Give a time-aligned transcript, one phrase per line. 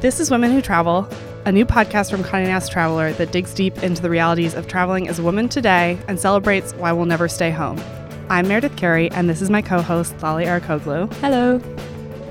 [0.00, 1.08] This is Women Who Travel,
[1.44, 5.08] a new podcast from Condé Nast Traveler that digs deep into the realities of traveling
[5.08, 7.82] as a woman today and celebrates why we'll never stay home.
[8.30, 11.12] I'm Meredith Carey, and this is my co-host Lale Arikoglu.
[11.14, 11.58] Hello.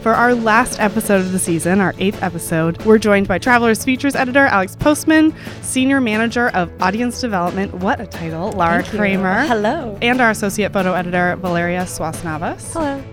[0.02, 4.15] For our last episode of the season, our eighth episode, we're joined by Travelers Features
[4.15, 7.73] editor Alex Postman, senior manager of audience development.
[7.73, 8.81] What a title, Lara.
[8.84, 9.45] Kramer.
[9.45, 9.97] Hello.
[10.02, 12.71] And our associate photo editor Valeria Swasnavas.
[12.71, 13.04] Hello.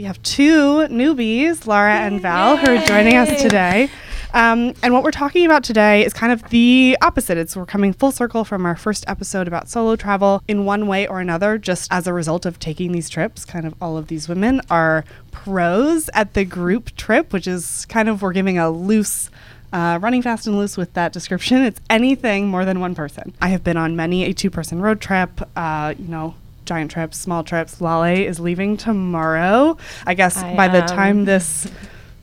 [0.00, 3.90] We have two newbies, Laura and Val, who are joining us today.
[4.32, 7.36] Um, and what we're talking about today is kind of the opposite.
[7.36, 11.06] It's we're coming full circle from our first episode about solo travel in one way
[11.06, 13.44] or another, just as a result of taking these trips.
[13.44, 18.08] Kind of all of these women are pros at the group trip, which is kind
[18.08, 19.28] of we're giving a loose
[19.70, 21.62] uh, running fast and loose with that description.
[21.62, 23.34] It's anything more than one person.
[23.42, 26.36] I have been on many a two person road trip, uh, you know,
[26.70, 27.80] giant trips, small trips.
[27.80, 29.76] Lale is leaving tomorrow.
[30.06, 31.66] I guess I by the time this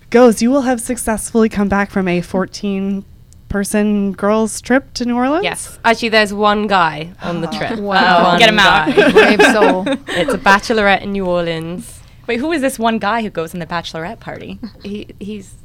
[0.09, 3.03] goes, you will have successfully come back from a 14
[3.49, 5.43] person girls trip to New Orleans.
[5.43, 5.79] Yes.
[5.83, 7.77] Actually, there's one guy on the trip.
[7.77, 8.23] Wow.
[8.23, 8.95] One Get him out.
[8.95, 9.11] guy.
[9.35, 9.83] Brave soul.
[10.07, 11.99] it's a bachelorette in New Orleans.
[12.25, 14.59] Wait, who is this one guy who goes in the bachelorette party?
[14.81, 15.55] He he's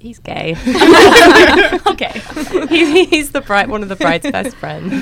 [0.00, 0.56] he's gay.
[1.86, 2.20] okay.
[2.74, 4.92] He, he's the bride, one of the bride's best friends.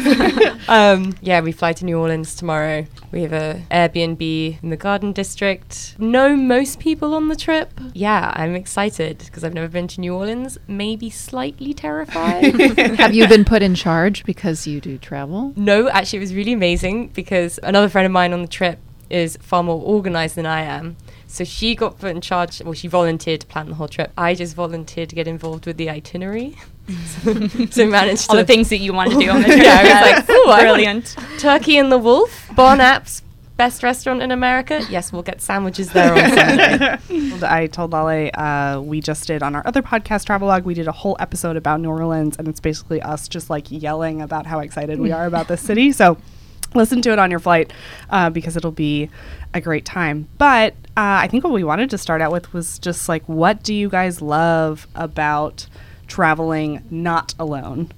[0.69, 2.87] um, yeah, we fly to New Orleans tomorrow.
[3.11, 5.97] We have a Airbnb in the Garden District.
[5.99, 7.73] Know most people on the trip.
[7.95, 10.59] Yeah, I'm excited because I've never been to New Orleans.
[10.67, 12.55] Maybe slightly terrified.
[12.99, 15.53] Have you been put in charge because you do travel?
[15.57, 18.79] No, actually, it was really amazing because another friend of mine on the trip
[19.11, 20.97] is far more organized than I am.
[21.27, 24.13] So she got put in charge, well, she volunteered to plan the whole trip.
[24.17, 26.57] I just volunteered to get involved with the itinerary.
[27.71, 29.63] So managed All to the things that you want to do on the trip.
[29.63, 31.17] Yeah, I was like, "Ooh, brilliant.
[31.39, 33.23] Turkey and the Wolf, Bon Apps,
[33.57, 34.85] best restaurant in America.
[34.91, 36.99] Yes, we'll get sandwiches there on Sunday.
[37.47, 40.93] I told Lale uh, we just did on our other podcast, Travelogue, we did a
[40.93, 44.99] whole episode about New Orleans, and it's basically us just like yelling about how excited
[44.99, 45.93] we are about this city.
[45.93, 46.19] So
[46.75, 47.73] listen to it on your flight
[48.11, 49.09] uh, because it'll be
[49.55, 50.29] a great time.
[50.39, 53.63] But uh, I think what we wanted to start out with was just like, what
[53.63, 55.67] do you guys love about
[56.13, 57.91] traveling not alone?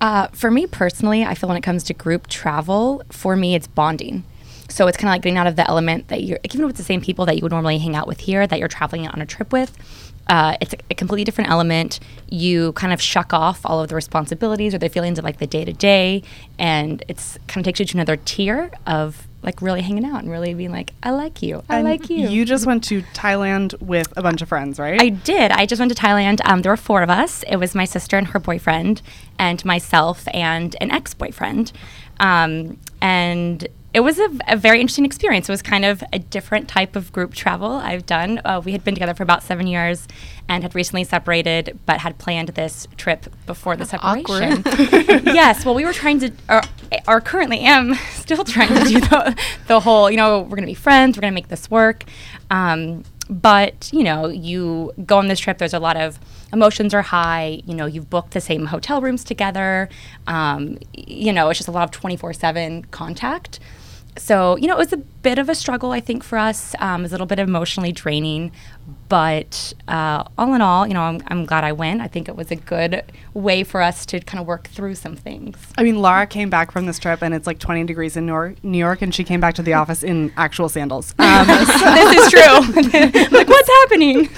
[0.00, 3.68] Uh, for me personally, I feel when it comes to group travel, for me, it's
[3.68, 4.24] bonding.
[4.68, 6.84] So it's kind of like getting out of the element that you're, even it's the
[6.84, 9.26] same people that you would normally hang out with here, that you're traveling on a
[9.26, 9.78] trip with.
[10.26, 12.00] Uh, it's a, a completely different element.
[12.28, 15.46] You kind of shuck off all of the responsibilities or the feelings of like the
[15.46, 16.24] day to day,
[16.58, 20.30] and it's kind of takes you to another tier of like really hanging out and
[20.30, 22.28] really being like, I like you, I And like you.
[22.28, 25.00] You just went to Thailand with a bunch of friends, right?
[25.00, 25.52] I did.
[25.52, 26.40] I just went to Thailand.
[26.44, 27.44] Um, there were four of us.
[27.44, 29.00] It was my sister and her boyfriend,
[29.38, 31.72] and myself and an ex boyfriend.
[32.20, 35.48] Um, and it was a, a very interesting experience.
[35.48, 38.40] It was kind of a different type of group travel I've done.
[38.44, 40.06] Uh, we had been together for about seven years
[40.48, 44.62] and had recently separated, but had planned this trip before the separation.
[45.34, 45.64] yes.
[45.64, 46.60] Well, we were trying to, or,
[47.06, 49.36] or currently am still trying to do the,
[49.68, 52.04] the whole, you know, we're going to be friends, we're going to make this work.
[52.50, 56.18] Um, but you know you go on this trip there's a lot of
[56.50, 59.88] emotions are high you know you've booked the same hotel rooms together
[60.26, 63.60] um, you know it's just a lot of 24-7 contact
[64.18, 66.74] so you know it was a bit of a struggle i think for us.
[66.78, 68.52] Um, it was a little bit emotionally draining
[69.08, 72.36] but uh, all in all you know I'm, I'm glad i went i think it
[72.36, 73.02] was a good
[73.34, 76.72] way for us to kind of work through some things I mean, Laura came back
[76.72, 79.22] from this trip and it's like 20 degrees in New York, New York and she
[79.22, 81.14] came back to the office in actual sandals.
[81.28, 84.28] Um, this is true like what's happening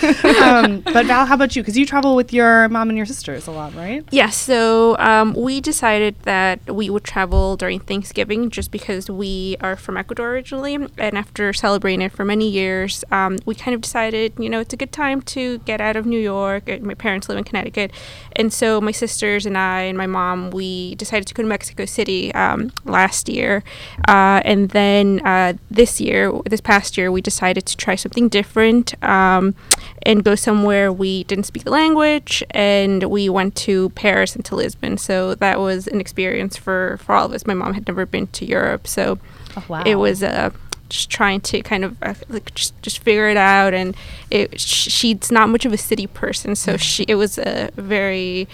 [0.42, 1.62] um, but Val, how about you?
[1.62, 4.04] Because you travel with your mom and your sisters a lot, right?
[4.10, 9.76] Yes, so um, we decided that we would travel during Thanksgiving just because we are
[9.76, 10.74] from Ecuador originally.
[10.74, 14.72] And after celebrating it for many years, um, we kind of decided, you know, it's
[14.72, 16.68] a good time to get out of New York.
[16.68, 17.92] Uh, My parents live in Connecticut.
[18.36, 21.84] And so my sisters and I and my mom, we decided to go to Mexico
[21.84, 23.62] City um, last year.
[24.08, 28.94] Uh, and then uh, this year, this past year, we decided to try something different
[29.02, 29.54] um,
[30.02, 32.42] and go somewhere we didn't speak the language.
[32.50, 34.98] And we went to Paris and to Lisbon.
[34.98, 37.46] So that was an experience for, for all of us.
[37.46, 38.86] My mom had never been to Europe.
[38.86, 39.18] So
[39.68, 40.50] wow it was uh,
[40.90, 43.96] just trying to kind of uh, like just, just figure it out and
[44.30, 48.46] it sh- she's not much of a city person so she it was a very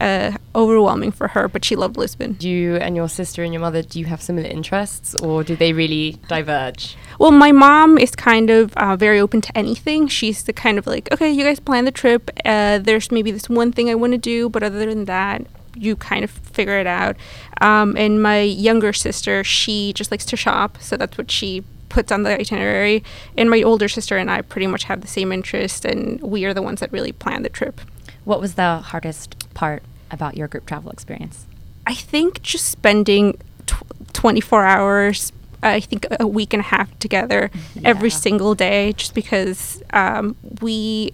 [0.00, 2.32] uh, overwhelming for her but she loved lisbon.
[2.32, 5.54] Do you and your sister and your mother, do you have similar interests or do
[5.54, 6.96] they really diverge?
[7.18, 10.08] well my mom is kind of uh, very open to anything.
[10.08, 13.48] She's the kind of like okay you guys plan the trip uh, there's maybe this
[13.48, 15.46] one thing i want to do but other than that
[15.76, 17.16] you kind of figure it out.
[17.60, 22.10] Um, and my younger sister she just likes to shop so that's what she puts
[22.10, 23.04] on the itinerary.
[23.36, 26.54] And my older sister and I pretty much have the same interest, and we are
[26.54, 27.80] the ones that really plan the trip.
[28.24, 31.46] What was the hardest part about your group travel experience?
[31.86, 33.84] I think just spending tw-
[34.14, 37.50] 24 hours, I think a week and a half together
[37.84, 41.12] every single day, just because um, we,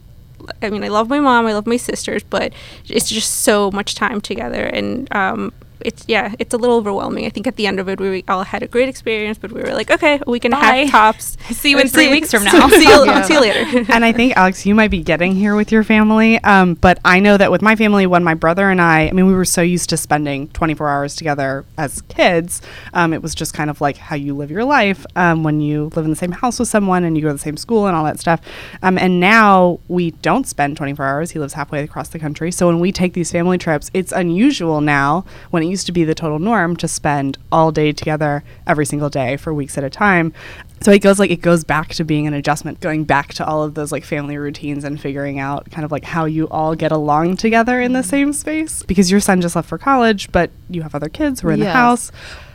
[0.63, 2.53] I mean, I love my mom, I love my sisters, but
[2.89, 4.65] it's just so much time together.
[4.65, 7.25] And um, it's, yeah, it's a little overwhelming.
[7.27, 9.61] I think at the end of it, we all had a great experience, but we
[9.63, 10.77] were like, okay, we can and a Bye.
[10.91, 11.37] half tops.
[11.57, 12.69] See you in three weeks from now.
[12.69, 13.23] see, you, Yeah.
[13.23, 13.85] see you later.
[13.93, 16.43] and I think Alex, you might be getting here with your family.
[16.45, 19.27] Um, but I know that with my family, when my brother and I, I mean,
[19.27, 22.63] we were so used to spending 24 hours together as kids.
[22.95, 25.91] Um, it was just kind of like how you live your life um, when you
[25.95, 27.95] live in the same house with someone and you go to the same school and
[27.97, 28.41] all that stuff.
[28.83, 31.31] Um, and now we don't spend 24 hours.
[31.33, 32.51] He lives halfway across the country.
[32.53, 36.05] So when we take these family trips, it's unusual now when it used to be
[36.05, 39.91] the total norm to spend all day together every single day for weeks at a
[39.91, 40.33] time.
[40.81, 43.63] So it goes like it goes back to being an adjustment, going back to all
[43.63, 46.93] of those like family routines and figuring out kind of like how you all get
[46.93, 48.09] along together in the mm-hmm.
[48.09, 48.83] same space.
[48.85, 51.61] Because your son just left for college, but you have other kids who are in
[51.61, 52.13] the Yes.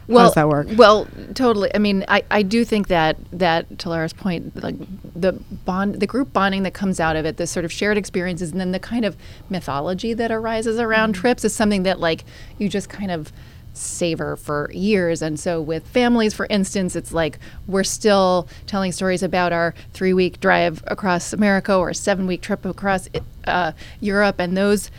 [0.08, 0.18] House.
[0.18, 0.68] how does that work?
[0.76, 1.74] Well, totally.
[1.74, 4.76] I mean, I, I do think that that to Lara's point, like
[5.16, 8.52] the bond, the group bonding that comes out of it, the sort of shared experiences,
[8.52, 9.16] and then the kind of
[9.50, 12.26] mythology that arises around trips is something that like
[12.58, 13.32] you just kind of
[13.74, 15.22] savor for years.
[15.22, 20.14] And so with families, for instance, it's like we're still telling stories about our three
[20.14, 23.10] week drive across America or a seven week trip across
[23.46, 24.92] uh, Europe, and those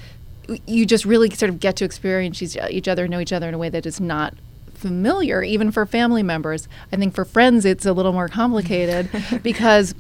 [0.67, 3.55] you just really sort of get to experience each, each other, know each other in
[3.55, 4.35] a way that is not
[4.85, 6.69] familiar, even for family members.
[6.93, 9.09] I think for friends, it's a little more complicated
[9.43, 9.95] because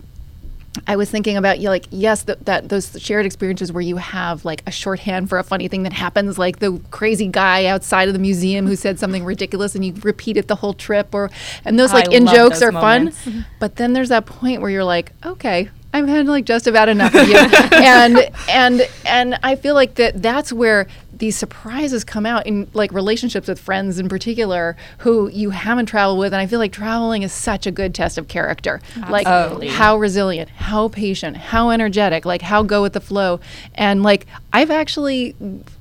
[0.86, 4.44] I was thinking about you like yes th- that those shared experiences where you have
[4.44, 8.12] like a shorthand for a funny thing that happens like the crazy guy outside of
[8.12, 11.30] the museum who said something ridiculous and you repeat it the whole trip or
[11.64, 13.24] and those like I in jokes are fun moments.
[13.24, 13.40] Mm-hmm.
[13.60, 17.14] but then there's that point where you're like okay I've had like just about enough
[17.14, 17.36] of you
[17.72, 20.88] and and and I feel like that that's where
[21.18, 26.18] these surprises come out in like relationships with friends in particular who you haven't traveled
[26.18, 29.96] with and I feel like traveling is such a good test of character like how
[29.96, 33.40] resilient, how patient, how energetic, like how go with the flow.
[33.74, 35.34] And like I've actually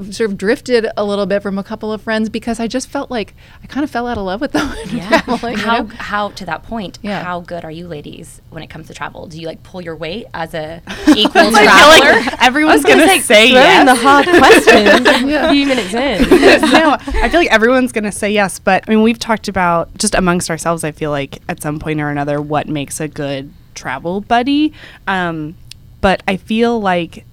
[0.09, 3.11] sort of drifted a little bit from a couple of friends because I just felt
[3.11, 4.73] like I kind of fell out of love with them.
[4.87, 5.21] Yeah.
[5.21, 5.89] traveling, you how know?
[5.95, 6.97] how to that point?
[7.03, 7.23] Yeah.
[7.23, 9.27] How good are you ladies when it comes to travel?
[9.27, 10.81] Do you like pull your weight as a
[11.15, 12.35] equal traveler?
[12.41, 13.79] everyone's I was gonna, say throw yes.
[13.81, 15.49] in the hard questions Yeah.
[15.49, 16.29] a few minutes in.
[16.71, 18.57] no, I feel like everyone's going to say yes.
[18.57, 22.01] But I mean, we've talked about just amongst ourselves, I feel like at some point
[22.01, 24.73] or another, what makes a good travel buddy.
[25.05, 25.55] Um,
[26.01, 27.25] but I feel like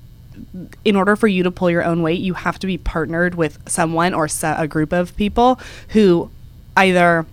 [0.85, 3.59] in order for you to pull your own weight, you have to be partnered with
[3.69, 5.61] someone or a group of people
[5.91, 6.31] who
[6.77, 7.27] either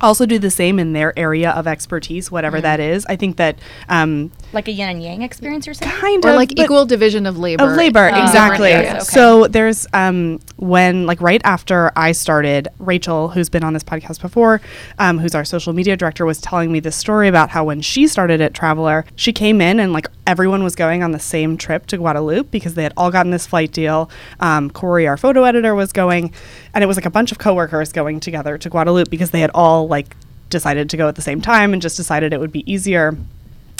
[0.00, 3.06] also do the same in their area of expertise, whatever that is.
[3.06, 3.58] I think that
[3.88, 5.90] um, like a yin and yang experience, you're saying?
[5.92, 7.64] kind or of like equal division of labor.
[7.64, 9.04] of labor Oh, exactly different okay.
[9.04, 14.20] so there's um when like right after i started rachel who's been on this podcast
[14.20, 14.60] before
[14.98, 18.06] um, who's our social media director was telling me this story about how when she
[18.06, 21.86] started at traveler she came in and like everyone was going on the same trip
[21.86, 24.10] to Guadeloupe because they had all gotten this flight deal
[24.40, 26.32] um, corey our photo editor was going
[26.74, 29.50] and it was like a bunch of coworkers going together to Guadeloupe because they had
[29.54, 30.16] all like
[30.48, 33.16] decided to go at the same time and just decided it would be easier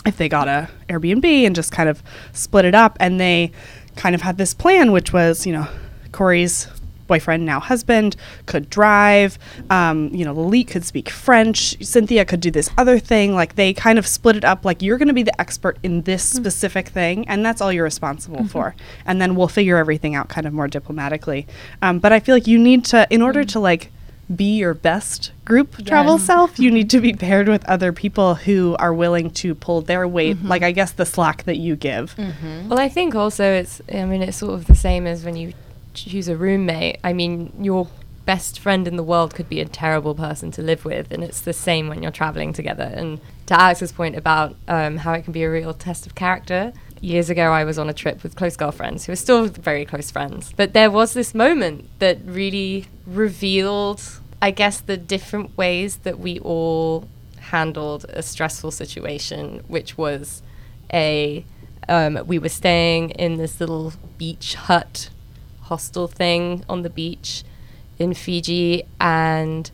[0.06, 2.02] if they got a Airbnb and just kind of
[2.32, 2.96] split it up.
[3.00, 3.52] And they
[3.96, 5.68] kind of had this plan, which was, you know,
[6.12, 6.68] Corey's
[7.06, 8.14] boyfriend, now husband,
[8.46, 9.36] could drive.
[9.68, 11.76] Um, you know, Lalit could speak French.
[11.84, 13.34] Cynthia could do this other thing.
[13.34, 14.64] Like they kind of split it up.
[14.64, 17.84] Like you're going to be the expert in this specific thing, and that's all you're
[17.84, 18.76] responsible for.
[19.04, 21.48] And then we'll figure everything out kind of more diplomatically.
[21.82, 23.90] Um, but I feel like you need to, in order to like
[24.34, 28.76] be your best group travel self, you need to be paired with other people who
[28.78, 32.14] are willing to pull their weight, like I guess the slack that you give.
[32.68, 35.52] Well, I think also it's, I mean, it's sort of the same as when you
[35.94, 36.98] choose a roommate.
[37.02, 37.88] I mean, your
[38.24, 41.40] best friend in the world could be a terrible person to live with, and it's
[41.40, 42.84] the same when you're traveling together.
[42.84, 46.72] And to Alex's point about um, how it can be a real test of character,
[47.00, 50.10] years ago I was on a trip with close girlfriends who are still very close
[50.10, 50.52] friends.
[50.56, 54.02] But there was this moment that really revealed,
[54.42, 60.42] I guess, the different ways that we all handled a stressful situation, which was
[60.92, 61.44] a
[61.88, 65.08] um, we were staying in this little beach hut
[65.62, 67.42] hostel thing on the beach
[67.98, 69.70] in Fiji, and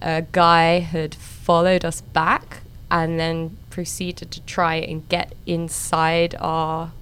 [0.00, 6.92] a guy had followed us back and then proceeded to try and get inside our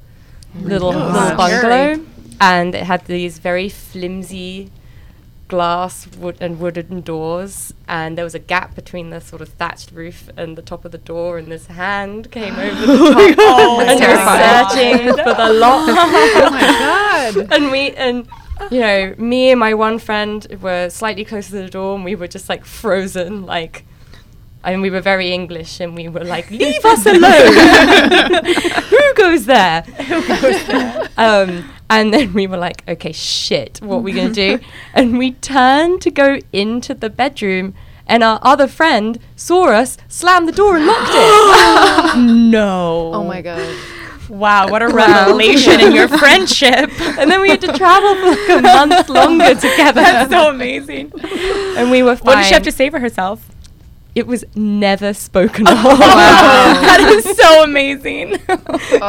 [0.55, 1.13] little, God.
[1.13, 1.97] little Scary.
[1.97, 2.07] bungalow.
[2.41, 4.71] And it had these very flimsy
[5.49, 9.91] glass wood and wooden doors, and there was a gap between the sort of thatched
[9.93, 13.39] roof and the top of the door, and this hand came over the oh top
[13.39, 15.89] Oh, and was searching for the lock.
[15.89, 17.53] oh my god.
[17.53, 18.29] and we and
[18.71, 22.15] you know me and my one friend were slightly closer to the door, and we
[22.15, 23.85] were just like frozen, like.
[24.65, 28.45] And we were very English, and we were like, "Leave us alone!
[28.91, 29.83] Who goes there?
[29.83, 34.31] Who goes there?" Um, and then we were like, "Okay, shit, what are we gonna
[34.33, 34.61] do?"
[34.95, 37.75] And we turned to go into the bedroom,
[38.07, 42.19] and our other friend saw us, slammed the door, and locked it.
[42.51, 43.11] no.
[43.15, 43.75] Oh my god.
[44.29, 46.91] Wow, what a revelation in your friendship.
[47.19, 50.03] and then we had to travel for like a month longer together.
[50.03, 51.13] That's so amazing.
[51.79, 52.27] and we were fine.
[52.27, 53.41] What did she have to say for herself?
[54.19, 55.75] It was never spoken of.
[55.75, 58.33] that is so amazing.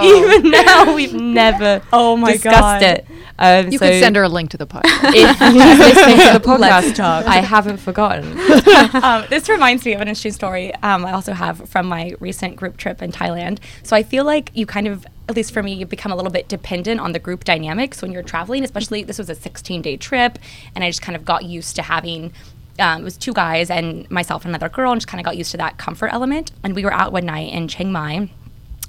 [0.03, 2.83] Even now, we've never Oh my discussed God.
[2.83, 3.05] it.
[3.39, 5.13] Um, You so could send her a link to the podcast.
[5.15, 7.25] If she's listening to the podcast, talk.
[7.25, 8.25] I haven't forgotten.
[9.03, 12.55] um, this reminds me of an interesting story um, I also have from my recent
[12.55, 13.59] group trip in Thailand.
[13.83, 16.31] So I feel like you kind of, at least for me, you become a little
[16.31, 19.97] bit dependent on the group dynamics when you're traveling, especially this was a 16 day
[19.97, 20.37] trip.
[20.75, 22.31] And I just kind of got used to having.
[22.79, 25.37] Um, it was two guys and myself and another girl, and just kind of got
[25.37, 26.51] used to that comfort element.
[26.63, 28.29] And we were out one night in Chiang Mai,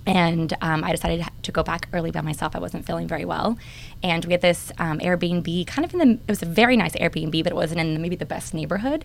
[0.06, 2.56] and um, I decided to go back early by myself.
[2.56, 3.58] I wasn't feeling very well,
[4.02, 6.14] and we had this um, Airbnb, kind of in the.
[6.14, 9.04] It was a very nice Airbnb, but it wasn't in maybe the best neighborhood,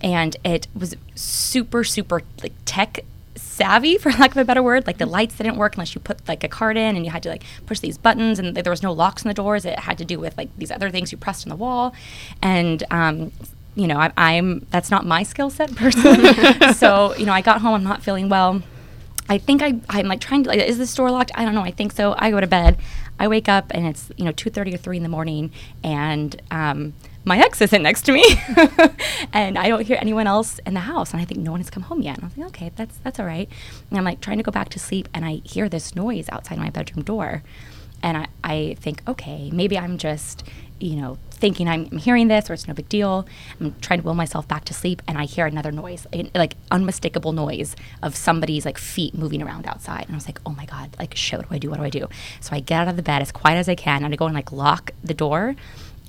[0.00, 3.00] and it was super, super like tech
[3.36, 6.26] savvy for lack of a better word like the lights didn't work unless you put
[6.28, 8.82] like a card in and you had to like push these buttons and there was
[8.82, 11.18] no locks on the doors it had to do with like these other things you
[11.18, 11.94] pressed on the wall
[12.42, 13.32] and um,
[13.74, 16.32] you know I, i'm that's not my skill set personally
[16.74, 18.62] so you know i got home i'm not feeling well
[19.28, 21.30] I think I, I'm like trying to, like, is the store locked?
[21.34, 21.62] I don't know.
[21.62, 22.14] I think so.
[22.18, 22.76] I go to bed.
[23.18, 25.52] I wake up and it's, you know, 2.30 or 3 in the morning
[25.82, 28.24] and um, my ex isn't next to me
[29.32, 31.12] and I don't hear anyone else in the house.
[31.12, 32.16] And I think no one has come home yet.
[32.16, 33.48] And I was like, okay, that's, that's all right.
[33.88, 36.58] And I'm like trying to go back to sleep and I hear this noise outside
[36.58, 37.42] my bedroom door.
[38.02, 40.44] And I, I think, okay, maybe I'm just,
[40.80, 43.26] you know, thinking I'm, I'm hearing this or it's no big deal.
[43.60, 47.32] I'm trying to will myself back to sleep and I hear another noise, like unmistakable
[47.32, 50.04] noise of somebody's like feet moving around outside.
[50.06, 51.70] And I was like, oh my God, like shit, what do I do?
[51.70, 52.08] What do I do?
[52.40, 54.26] So I get out of the bed as quiet as I can and I go
[54.26, 55.56] and like lock the door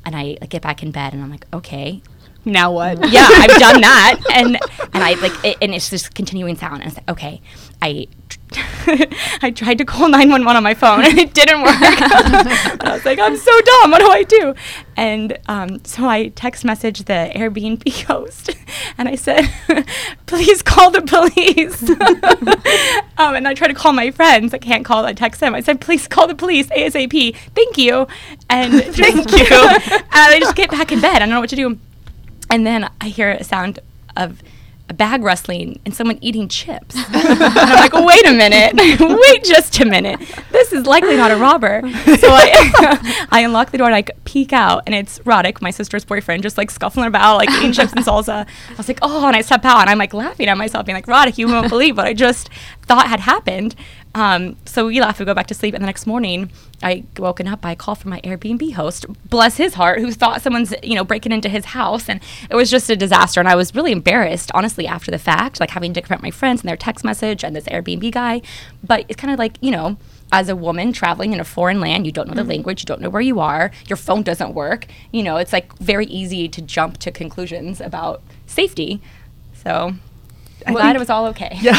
[0.06, 2.02] and I like, get back in bed and I'm like, okay,
[2.46, 2.98] Now what?
[3.12, 4.58] yeah, I've done that, and
[4.94, 6.84] and I like, it, and it's just continuing sound.
[6.84, 7.42] And it's like, okay,
[7.82, 8.08] I
[9.42, 11.76] I tried to call nine one one on my phone, and it didn't work.
[11.78, 13.92] I was like, I'm so dumb.
[13.92, 14.56] What do I do?
[14.96, 18.52] And um, so I text message the Airbnb host,
[18.98, 19.50] and I said,
[20.26, 21.82] please call the police.
[23.18, 24.54] um, and I tried to call my friends.
[24.54, 25.06] I can't call.
[25.06, 25.56] I text them.
[25.56, 27.36] I said, please call the police ASAP.
[27.56, 28.08] Thank you.
[28.50, 29.48] And thank you.
[29.50, 31.16] and I just get back in bed.
[31.16, 31.78] I don't know what to do.
[32.50, 33.80] And then I hear a sound
[34.16, 34.42] of
[34.94, 36.96] bag rustling and someone eating chips.
[37.14, 40.20] and I'm like, wait a minute, wait just a minute.
[40.52, 41.82] This is likely not a robber.
[41.84, 46.06] So I, I unlock the door and I peek out, and it's Roddick, my sister's
[46.06, 48.46] boyfriend, just like scuffling about, like eating chips and salsa.
[48.70, 50.96] I was like, oh, and I step out and I'm like laughing at myself, being
[50.96, 52.50] like, Roddick, you won't believe what I just
[52.84, 53.76] thought had happened.
[54.16, 56.50] Um, so we laugh, we go back to sleep, and the next morning,
[56.82, 60.42] I woken up by a call from my Airbnb host, bless his heart, who thought
[60.42, 63.42] someone's you know breaking into his house, and it was just a disaster.
[63.42, 66.62] And I was really embarrassed, honestly, after the fact, like having to confront my friends
[66.62, 68.42] and their text message and this Airbnb guy.
[68.82, 69.98] But it's kind of like you know.
[70.32, 73.00] As a woman traveling in a foreign land, you don't know the language, you don't
[73.00, 74.88] know where you are, your phone doesn't work.
[75.12, 79.02] You know, it's like very easy to jump to conclusions about safety.
[79.54, 79.94] So
[80.68, 81.58] I'm glad it was all okay.
[81.62, 81.74] Yeah.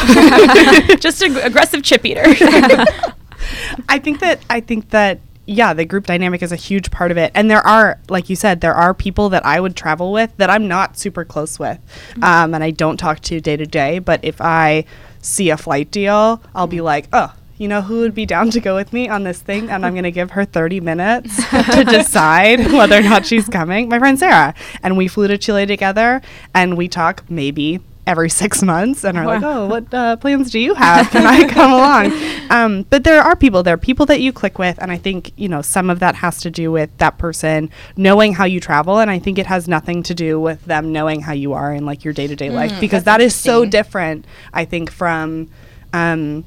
[0.96, 2.22] Just an aggressive chip eater.
[3.88, 7.16] I think that I think that yeah, the group dynamic is a huge part of
[7.16, 7.30] it.
[7.34, 10.50] And there are, like you said, there are people that I would travel with that
[10.50, 11.78] I'm not super close with,
[12.20, 14.00] um, and I don't talk to day to day.
[14.00, 14.84] But if I
[15.22, 17.32] see a flight deal, I'll be like, oh.
[17.58, 19.70] You know who would be down to go with me on this thing?
[19.70, 23.88] And I'm going to give her 30 minutes to decide whether or not she's coming.
[23.88, 24.54] My friend Sarah.
[24.82, 26.20] And we flew to Chile together
[26.52, 30.60] and we talk maybe every six months and are like, oh, what uh, plans do
[30.60, 31.10] you have?
[31.10, 32.12] Can I come along?
[32.50, 34.78] Um, but there are people, there are people that you click with.
[34.80, 38.34] And I think, you know, some of that has to do with that person knowing
[38.34, 39.00] how you travel.
[39.00, 41.84] And I think it has nothing to do with them knowing how you are in
[41.84, 45.50] like your day to day life because that is so different, I think, from
[45.92, 46.44] um,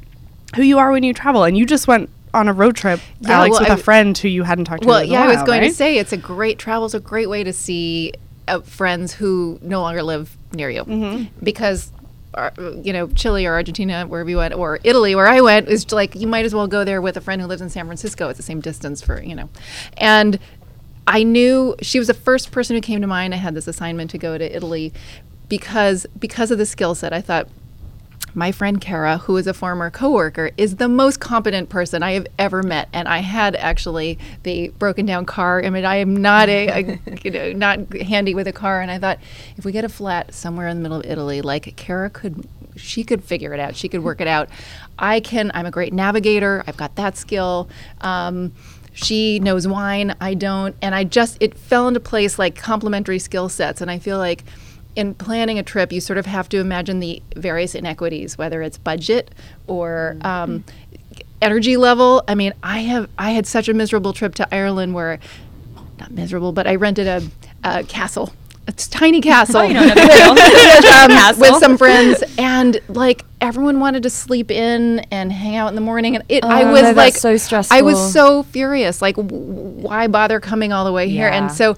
[0.55, 1.43] who you are when you travel.
[1.43, 4.17] And you just went on a road trip, Yeah, Alex, well, with I a friend
[4.17, 4.87] who you hadn't talked to.
[4.87, 5.69] Well, in a yeah, I was going right?
[5.69, 8.13] to say it's a great travel's a great way to see
[8.47, 11.43] uh, friends who no longer live near you Mm-hmm.
[11.43, 11.91] because.
[12.35, 12.51] uh,
[12.83, 16.13] you know, Chile or Argentina, wherever you went, or Italy, where I went, is like
[16.13, 18.29] you might as well go there with a friend who lives in San Francisco.
[18.29, 19.49] It's the same distance for you know,
[19.97, 20.37] and
[21.07, 23.33] I knew she was the first person who came to mind.
[23.33, 24.93] I had this assignment to go to Italy
[25.49, 27.13] because because of the skill set.
[27.13, 27.47] I thought
[28.33, 32.27] my friend Kara, who is a former coworker, is the most competent person I have
[32.37, 32.89] ever met.
[32.93, 35.63] And I had actually the broken down car.
[35.63, 38.81] I mean, I am not a, a you know not handy with a car.
[38.81, 39.19] And I thought
[39.57, 43.03] if we get a flat somewhere in the middle of Italy, like Kara could, she
[43.03, 43.75] could figure it out.
[43.75, 44.49] She could work it out.
[44.97, 45.51] I can.
[45.53, 46.63] I'm a great navigator.
[46.67, 47.69] I've got that skill.
[48.01, 48.53] Um,
[48.93, 50.15] she knows wine.
[50.19, 50.75] I don't.
[50.81, 53.81] And I just it fell into place like complementary skill sets.
[53.81, 54.43] And I feel like
[54.95, 58.77] in planning a trip, you sort of have to imagine the various inequities, whether it's
[58.77, 59.31] budget
[59.67, 60.63] or um,
[61.41, 62.23] energy level.
[62.27, 65.19] I mean, I have I had such a miserable trip to Ireland where,
[65.99, 67.21] not miserable, but I rented a,
[67.63, 68.33] a castle.
[68.67, 71.41] A tiny castle, you know, with, with, um, Castle.
[71.41, 75.81] with some friends, and like everyone wanted to sleep in and hang out in the
[75.81, 76.43] morning, and it.
[76.43, 77.35] I Oh, was no, like so
[77.71, 79.01] I was so furious.
[79.01, 81.27] Like, w- why bother coming all the way here?
[81.27, 81.37] Yeah.
[81.37, 81.77] And so,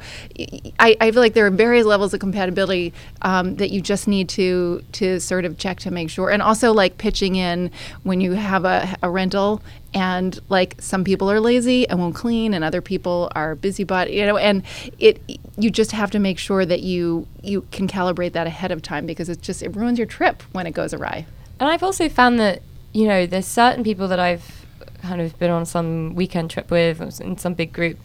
[0.80, 4.30] I, I feel like there are various levels of compatibility um, that you just need
[4.30, 7.72] to to sort of check to make sure, and also like pitching in
[8.04, 9.62] when you have a, a rental.
[9.94, 14.26] And like some people are lazy and won't clean, and other people are busybody, you
[14.26, 14.38] know.
[14.38, 14.64] And
[15.00, 15.22] it,
[15.58, 19.06] you just have to make sure that you you can calibrate that ahead of time
[19.06, 21.26] because it just it ruins your trip when it goes awry.
[21.60, 22.62] And I've also found that,
[22.94, 24.66] you know, there's certain people that I've
[25.02, 27.98] kind of been on some weekend trip with in some big group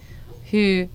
[0.51, 0.89] who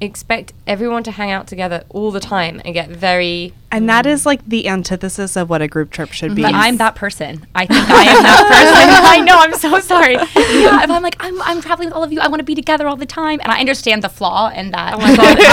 [0.00, 4.26] expect everyone to hang out together all the time and get very And that is
[4.26, 6.42] like the antithesis of what a group trip should be.
[6.42, 7.46] But I'm that person.
[7.54, 9.04] I think I am that person.
[9.06, 9.38] I know.
[9.38, 10.14] I'm so sorry.
[10.14, 10.82] Yeah.
[10.82, 12.20] If I'm like, I'm, I'm traveling with all of you.
[12.20, 14.94] I want to be together all the time, and I understand the flaw in that.
[14.94, 15.42] oh my god problem.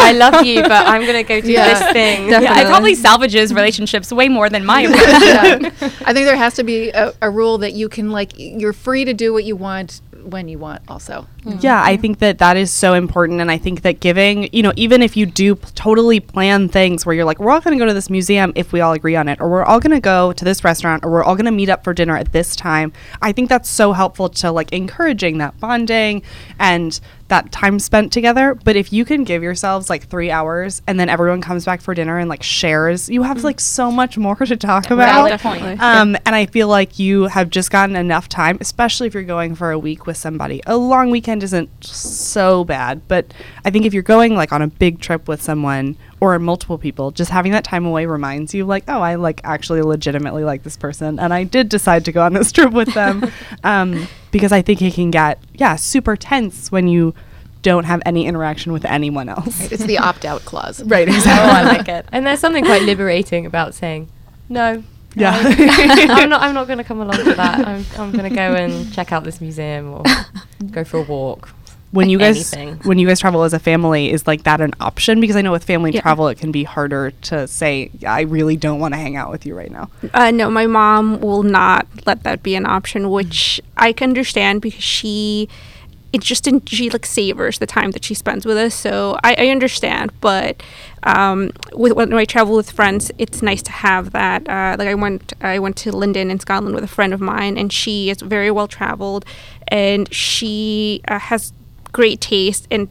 [0.00, 2.56] I, I love you but I'm gonna go do Yeah, this thing definitely.
[2.56, 5.00] Yeah, it probably salvages relationships way more than my approach.
[5.00, 5.70] yeah.
[6.06, 9.04] I think there has to be a, a rule that you can like you're free
[9.04, 10.00] to do what you want
[10.30, 11.26] when you want also.
[11.44, 11.58] Mm-hmm.
[11.60, 13.40] Yeah, I think that that is so important.
[13.40, 17.04] And I think that giving, you know, even if you do p- totally plan things
[17.06, 19.16] where you're like, we're all going to go to this museum if we all agree
[19.16, 21.46] on it, or we're all going to go to this restaurant, or we're all going
[21.46, 22.92] to meet up for dinner at this time,
[23.22, 26.22] I think that's so helpful to like encouraging that bonding
[26.58, 28.54] and that time spent together.
[28.54, 31.94] But if you can give yourselves like three hours and then everyone comes back for
[31.94, 35.40] dinner and like shares, you have like so much more to talk about.
[35.40, 35.80] Point.
[35.80, 39.54] Um, and I feel like you have just gotten enough time, especially if you're going
[39.54, 40.62] for a week with somebody.
[40.66, 43.32] A long weekend isn't so bad, but
[43.64, 47.10] I think if you're going like on a big trip with someone or multiple people,
[47.10, 50.76] just having that time away reminds you like, oh, I like actually legitimately like this
[50.76, 53.30] person, and I did decide to go on this trip with them,
[53.64, 57.14] um, because I think it can get yeah super tense when you
[57.62, 59.70] don't have any interaction with anyone else.
[59.72, 60.82] It's the opt out clause.
[60.84, 61.50] Right, oh, exactly.
[61.50, 62.06] I like it.
[62.12, 64.08] and there's something quite liberating about saying
[64.48, 64.82] no
[65.14, 65.32] Yeah.
[66.10, 69.12] I'm not I'm not gonna come along to that I'm, I'm gonna go and check
[69.12, 70.04] out this museum or
[70.70, 71.50] go for a walk
[71.90, 72.78] when you guys anything.
[72.88, 75.52] when you guys travel as a family is like that an option because i know
[75.52, 76.02] with family Yeah.
[76.02, 79.46] travel it can be harder to say i really don't want to hang out with
[79.46, 83.60] you right now Uh, no, my mom will not let that be an option, which
[83.76, 85.48] I can understand because she,
[86.12, 88.74] it's just in, she like savors the time that she spends with us.
[88.74, 90.62] So I, I understand, but
[91.02, 94.48] um, with when I travel with friends, it's nice to have that.
[94.48, 97.56] Uh, like I went, I went to Linden in Scotland with a friend of mine,
[97.58, 99.24] and she is very well traveled,
[99.68, 101.52] and she uh, has
[101.92, 102.88] great taste and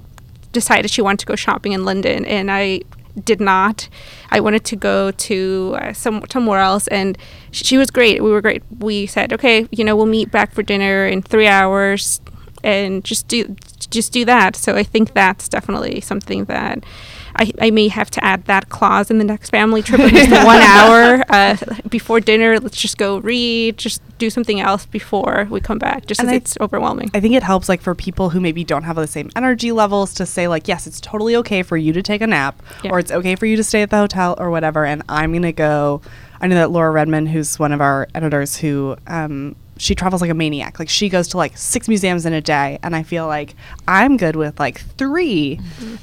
[0.51, 2.81] decided she wanted to go shopping in London, and I
[3.23, 3.89] did not.
[4.29, 7.17] I wanted to go to uh, some somewhere else, and
[7.51, 8.23] sh- she was great.
[8.23, 8.63] We were great.
[8.79, 12.21] We said, okay, you know, we'll meet back for dinner in three hours,
[12.63, 13.55] and just do
[13.89, 14.55] just do that.
[14.55, 16.83] So I think that's definitely something that.
[17.38, 20.00] I, I may have to add that clause in the next family trip.
[20.00, 21.56] Least one hour uh,
[21.89, 22.60] before dinner.
[22.60, 23.78] Let's just go read.
[23.78, 26.06] Just do something else before we come back.
[26.08, 27.12] Just And I- it's overwhelming.
[27.13, 30.13] i think it helps like for people who maybe don't have the same energy levels
[30.15, 32.91] to say like yes it's totally okay for you to take a nap Yeah.
[32.91, 35.52] or it's okay for you to stay at the hotel or whatever and i'm gonna
[35.52, 36.02] go
[36.41, 40.32] i know that laura redman who's one of our editors who um, she travels like
[40.32, 43.28] a maniac like she goes to like six museums in a day and i feel
[43.28, 43.54] like
[43.88, 45.60] i'm good with like 3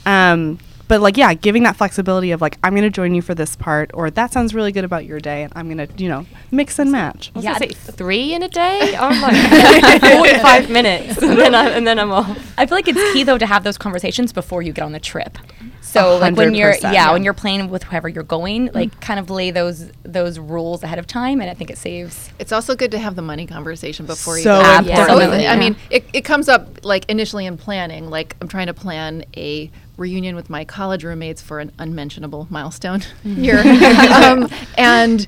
[0.06, 3.56] um, but like yeah giving that flexibility of like i'm gonna join you for this
[3.56, 6.78] part or that sounds really good about your day and i'm gonna you know mix
[6.78, 8.96] and match I was Yeah, say three in a day.
[8.96, 12.54] I'm like 45 minutes, and then I, and then I'm off.
[12.58, 15.00] I feel like it's key though to have those conversations before you get on the
[15.00, 15.38] trip.
[15.80, 17.12] So like when you're 100%, yeah, yeah.
[17.12, 18.74] when you're planning with whoever you're going, mm-hmm.
[18.74, 22.30] like kind of lay those those rules ahead of time, and I think it saves.
[22.38, 24.78] It's also good to have the money conversation before you So go.
[24.78, 24.98] important.
[24.98, 25.46] Absolutely.
[25.46, 28.10] I mean, it, it comes up like initially in planning.
[28.10, 33.02] Like I'm trying to plan a reunion with my college roommates for an unmentionable milestone
[33.24, 33.58] year,
[34.12, 35.26] um, and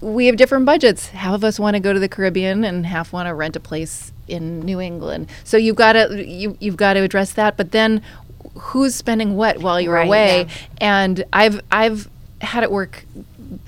[0.00, 1.08] we have different budgets.
[1.08, 3.60] Half of us want to go to the Caribbean, and half want to rent a
[3.60, 5.28] place in New England.
[5.44, 7.56] So you've got to you you've got to address that.
[7.56, 8.02] But then
[8.54, 10.46] who's spending what while you're Right, away.
[10.48, 10.54] yeah.
[10.78, 12.08] And I've I've
[12.40, 13.04] had it work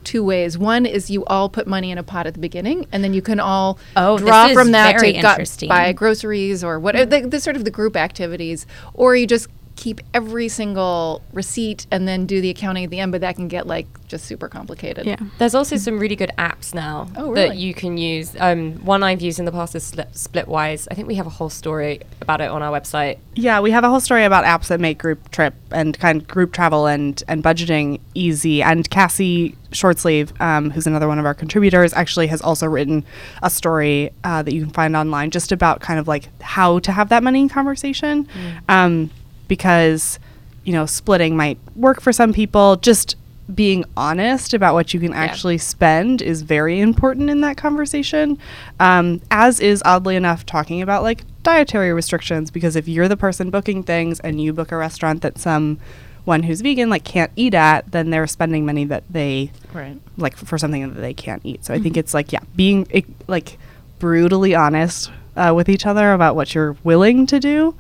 [0.05, 0.59] two ways.
[0.59, 3.23] One is you all put money in a pot at the beginning, and then you
[3.23, 7.07] can all Oh, draw from that to got- buy groceries or whatever.
[7.07, 12.07] The, the sort of the group activities, or you just keep every single receipt and
[12.07, 13.13] then do the accounting at the end.
[13.13, 15.07] But that can get like just super complicated.
[15.07, 15.17] Yeah.
[15.39, 18.37] There's also some really good apps now Oh, that you can use.
[18.39, 20.89] Um, one I've used in the past is Splitwise.
[20.91, 23.19] I think we have a whole story about it on our website.
[23.35, 26.29] Yeah, we have a whole story about apps that make group trip and kind of
[26.29, 28.63] group travel and and budgeting easy.
[28.63, 33.05] And Cassie Shortsleeve, um, who's another one of our contributors, actually has also written
[33.43, 36.93] a story uh, that you can find online just about kind of like how to
[36.93, 38.27] have that money conversation,
[38.69, 39.11] um,
[39.51, 40.19] because
[40.65, 42.77] you know splitting might work for some people.
[42.77, 43.17] Just
[43.53, 48.39] being honest about what you can actually spend is very important in that conversation.
[48.79, 53.51] Um, as is oddly enough talking about like dietary restrictions because if you're the person
[53.51, 57.91] booking things and you book a restaurant that someone who's vegan like can't eat at,
[57.91, 59.99] then they're spending money that they Right.
[60.17, 61.65] like for something that they can't eat.
[61.65, 63.59] So I think it's like yeah, being eh, like
[63.99, 67.75] brutally honest uh, with each other about what you're willing to do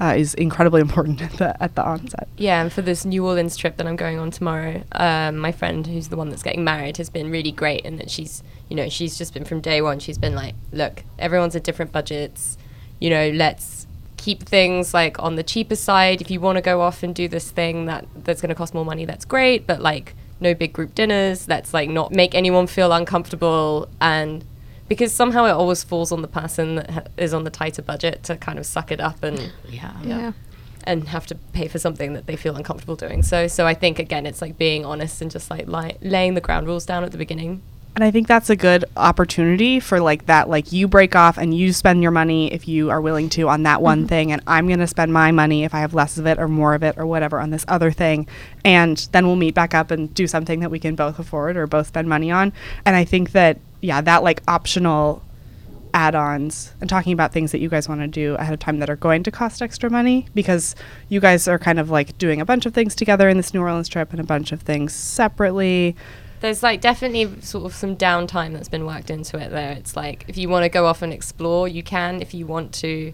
[0.00, 2.28] uh, is incredibly important at the at the onset.
[2.36, 5.86] Yeah, and for this New Orleans trip that I'm going on tomorrow, um, my friend
[5.86, 8.88] who's the one that's getting married has been really great in that she's, you know,
[8.88, 9.98] she's just been from day one.
[9.98, 12.56] She's been like, look, everyone's at different budgets.
[13.00, 16.20] You know, let's keep things like on the cheaper side.
[16.20, 18.74] If you want to go off and do this thing that that's going to cost
[18.74, 19.66] more money, that's great.
[19.66, 21.48] But like, no big group dinners.
[21.48, 24.44] Let's like not make anyone feel uncomfortable and.
[24.88, 28.22] Because somehow it always falls on the person that ha- is on the tighter budget
[28.24, 29.92] to kind of suck it up and Yeah.
[30.02, 30.32] Yeah.
[30.84, 33.22] and have to pay for something that they feel uncomfortable doing.
[33.22, 36.40] So, so I think again, it's like being honest and just like li- laying the
[36.40, 37.60] ground rules down at the beginning.
[37.94, 41.52] And I think that's a good opportunity for like that, like you break off and
[41.52, 44.06] you spend your money if you are willing to on that one mm-hmm.
[44.06, 46.46] thing, and I'm going to spend my money if I have less of it or
[46.46, 48.28] more of it or whatever on this other thing.
[48.64, 51.66] And then we'll meet back up and do something that we can both afford or
[51.66, 52.52] both spend money on.
[52.84, 55.22] And I think that, yeah, that like optional
[55.94, 58.78] add ons and talking about things that you guys want to do ahead of time
[58.78, 60.74] that are going to cost extra money because
[61.08, 63.60] you guys are kind of like doing a bunch of things together in this New
[63.60, 65.96] Orleans trip and a bunch of things separately.
[66.40, 69.72] There's like definitely sort of some downtime that's been worked into it there.
[69.72, 72.22] It's like if you want to go off and explore, you can.
[72.22, 73.12] If you want to,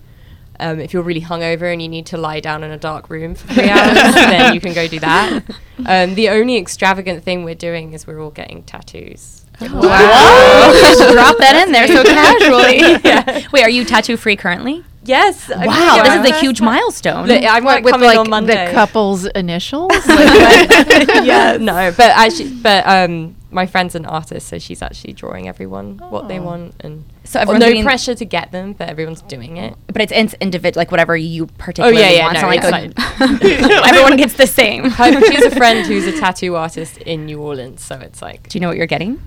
[0.60, 3.34] um, if you're really hungover and you need to lie down in a dark room
[3.34, 5.42] for three hours, then you can go do that.
[5.86, 9.43] Um, the only extravagant thing we're doing is we're all getting tattoos.
[9.60, 10.72] Wow.
[10.80, 13.48] Just drop that in there so casually.
[13.52, 14.84] Wait, are you tattoo free currently?
[15.06, 15.50] Yes.
[15.50, 16.66] I Wow, think this is a huge time.
[16.66, 17.26] milestone.
[17.28, 18.66] Look, I might with come like in on Monday.
[18.68, 19.92] the couple's initials.
[20.08, 25.98] yeah, no, but actually, but um, my friend's an artist, so she's actually drawing everyone
[26.08, 29.20] what they want, and So oh, everyone's no doing- pressure to get them, but everyone's
[29.22, 29.74] doing it.
[29.88, 32.40] but it's, it's individual, like whatever you particularly Oh, yeah, want.
[32.40, 34.84] no, It's not it's like everyone gets the same.
[34.90, 38.56] Her- she's a friend who's a tattoo artist in New Orleans, so it's like Do
[38.56, 39.20] you know what you're getting?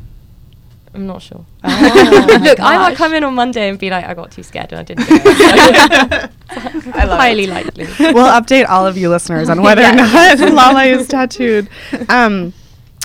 [0.93, 1.45] I'm not sure.
[1.63, 4.71] Oh Look, I might come in on Monday and be like, I got too scared
[4.71, 5.07] and I didn't.
[5.07, 6.95] Do it.
[6.95, 7.49] I love highly it.
[7.49, 7.85] likely.
[8.13, 10.39] we'll update all of you listeners on whether or not
[10.75, 11.69] Lale is tattooed.
[12.09, 12.53] Um,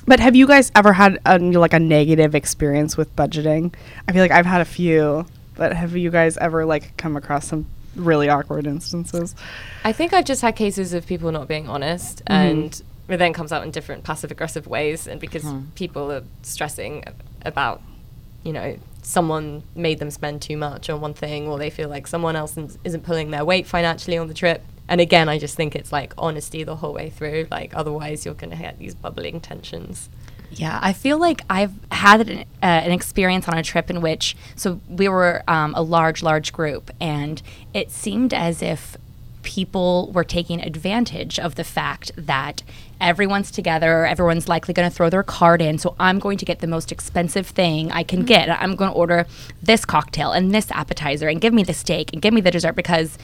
[0.07, 3.75] but have you guys ever had a, like a negative experience with budgeting?
[4.09, 7.47] I feel like I've had a few, but have you guys ever like come across
[7.49, 9.35] some really awkward instances?
[9.85, 13.53] I think I've just had cases of people not being honest, and it then comes
[13.53, 17.05] out in different passive aggressive ways, and because people are stressing
[17.45, 17.81] about,
[18.43, 22.07] you know, someone made them spend too much on one thing, or they feel like
[22.07, 24.63] someone else is- isn't pulling their weight financially on the trip.
[24.89, 27.47] And again, I just think it's like honesty the whole way through.
[27.51, 30.09] Like otherwise, you're gonna get these bubbling tensions.
[30.55, 34.37] Yeah, I feel like I've had an, uh, an experience on a trip in which,
[34.55, 37.41] so we were um, a large, large group, and
[37.73, 38.99] it seemed as if
[39.43, 42.63] people were taking advantage of the fact that
[43.01, 46.61] everyone's together, everyone's likely going to throw their card in, so I'm going to get
[46.61, 48.49] the most expensive thing I can get.
[48.49, 49.27] I'm going to order
[49.63, 52.75] this cocktail and this appetizer and give me the steak and give me the dessert
[52.75, 53.19] because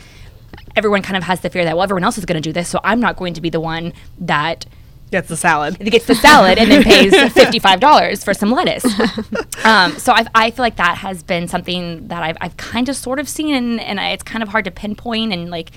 [0.77, 2.69] everyone kind of has the fear that, well, everyone else is going to do this,
[2.69, 4.67] so I'm not going to be the one that
[5.11, 5.79] Gets the salad.
[5.79, 8.85] gets the salad and then pays $55 for some lettuce.
[9.65, 12.97] um, so I, I feel like that has been something that I've, I've kind of
[12.97, 15.71] sort of seen, and, and I, it's kind of hard to pinpoint, and like,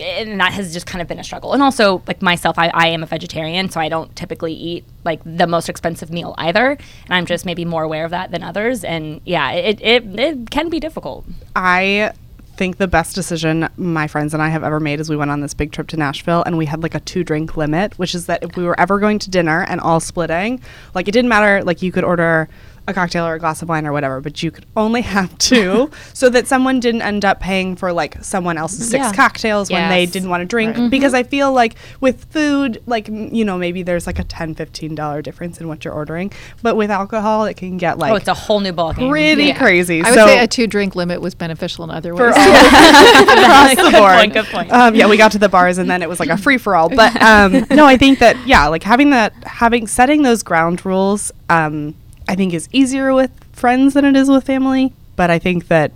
[0.00, 1.52] and that has just kind of been a struggle.
[1.52, 5.20] And also, like myself, I, I am a vegetarian, so I don't typically eat like
[5.24, 8.84] the most expensive meal either, and I'm just maybe more aware of that than others.
[8.84, 11.24] And yeah, it, it, it can be difficult.
[11.54, 12.12] I
[12.56, 15.40] think the best decision my friends and I have ever made is we went on
[15.40, 18.26] this big trip to Nashville and we had like a two drink limit, which is
[18.26, 20.60] that if we were ever going to dinner and all splitting,
[20.94, 22.48] like it didn't matter, like you could order
[22.86, 25.90] a cocktail or a glass of wine or whatever, but you could only have two
[26.12, 29.12] so that someone didn't end up paying for like someone else's six Yeah.
[29.12, 30.90] cocktails when they didn't want to drink.
[30.90, 35.22] Because I feel like with food, like, you know, maybe there's like a $10, $15
[35.22, 36.30] difference in what you're ordering.
[36.62, 39.08] But with alcohol, it can get like oh, it's a whole new ballgame.
[39.08, 39.58] pretty Yeah.
[39.58, 40.02] crazy.
[40.02, 42.34] I would so say a two drink limit was beneficial in other for ways.
[42.36, 44.12] all across the Good board.
[44.16, 44.72] point, good point.
[44.72, 46.76] Um, yeah, we got to the bars and then it was like a free for
[46.76, 46.88] all.
[46.88, 51.32] But um, no, I think that yeah, like having that, having setting those ground rules,
[51.48, 51.94] um,
[52.28, 54.92] I think is easier with friends than it is with family.
[55.16, 55.92] But I think that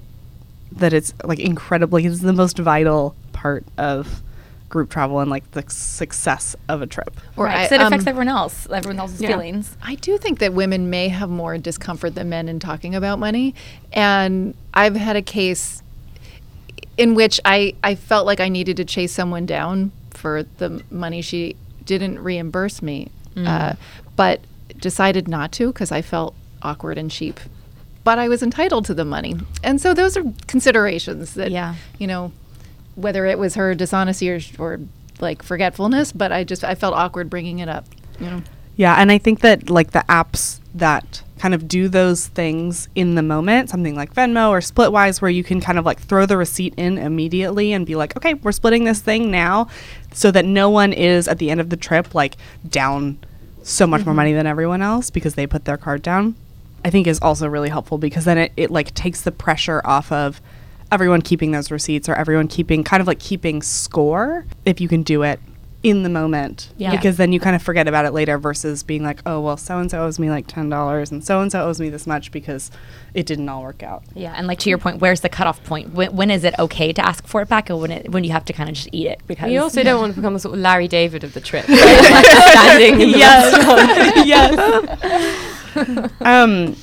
[0.73, 4.23] that it's like incredibly, it's the most vital part of
[4.69, 7.19] group travel and like the success of a trip.
[7.37, 9.29] Or Right, I- 'cause it affects um, everyone else, everyone else's Yeah.
[9.31, 9.77] feelings.
[9.83, 13.55] I do think that women may have more discomfort than men in talking about money.
[13.95, 15.83] And I've had a case
[16.99, 21.23] in which I, I felt like I needed to chase someone down for the money
[21.23, 23.73] she didn't reimburse me, uh,
[24.17, 24.41] but
[24.81, 27.41] decided not to because I felt awkward and cheap.
[28.05, 29.37] But I was entitled to the money.
[29.63, 31.75] And so those are considerations that, Yeah.
[31.99, 32.33] you know,
[32.95, 34.81] whether it was her dishonesty or, or
[35.21, 37.87] like forgetfulness, but I just, I felt awkward bringing it up,
[38.19, 38.43] you know.
[38.77, 43.15] Yeah, and I think that like the apps that kind of do those things in
[43.17, 46.37] the moment, something like Venmo or Splitwise, where you can kind of like throw the
[46.37, 49.69] receipt in immediately and be like, okay, we're splitting this thing now,
[50.13, 52.37] so that no one is at the end of the trip like
[52.69, 53.19] down
[53.69, 54.17] so much more mm-hmm.
[54.17, 56.35] money than everyone else because they put their card down.
[56.85, 60.11] I think is also really helpful because then it, it like takes the pressure off
[60.13, 60.41] of
[60.91, 65.03] everyone keeping those receipts or everyone keeping kind of like keeping score if you can
[65.03, 65.41] do it
[65.85, 66.91] in the moment Yeah.
[66.91, 69.79] because then you kind of forget about it later versus being like oh well so
[69.79, 72.73] and so owes me like $10 and so and so owes me this much because
[73.15, 75.95] it didn't all work out Yeah, and like to your point, where's the cutoff point?
[75.95, 78.33] When, when is it okay to ask for it back, or when it, when you
[78.33, 79.21] have to kind of just eat it?
[79.29, 81.69] Because You also don't want to become the sort of Larry David of the trip,
[81.69, 81.79] like
[82.27, 84.27] standing in the restaurant.
[84.27, 86.11] yes.
[86.21, 86.77] um,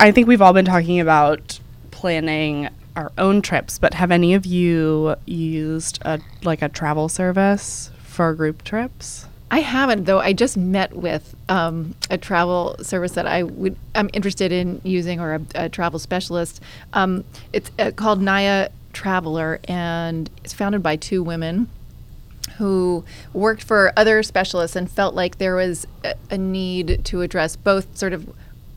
[0.00, 1.58] I think we've all been talking about
[1.90, 7.90] planning our own trips, but have any of you used a like a travel service
[8.14, 9.26] for group trips?
[9.50, 10.20] I haven't though.
[10.20, 15.20] I just met with um, a travel service that I would I'm interested in using,
[15.20, 16.60] or a, a travel specialist.
[16.92, 21.68] Um, it's uh, called Naya Traveler, and it's founded by two women
[22.58, 27.56] who worked for other specialists and felt like there was a, a need to address
[27.56, 28.28] both sort of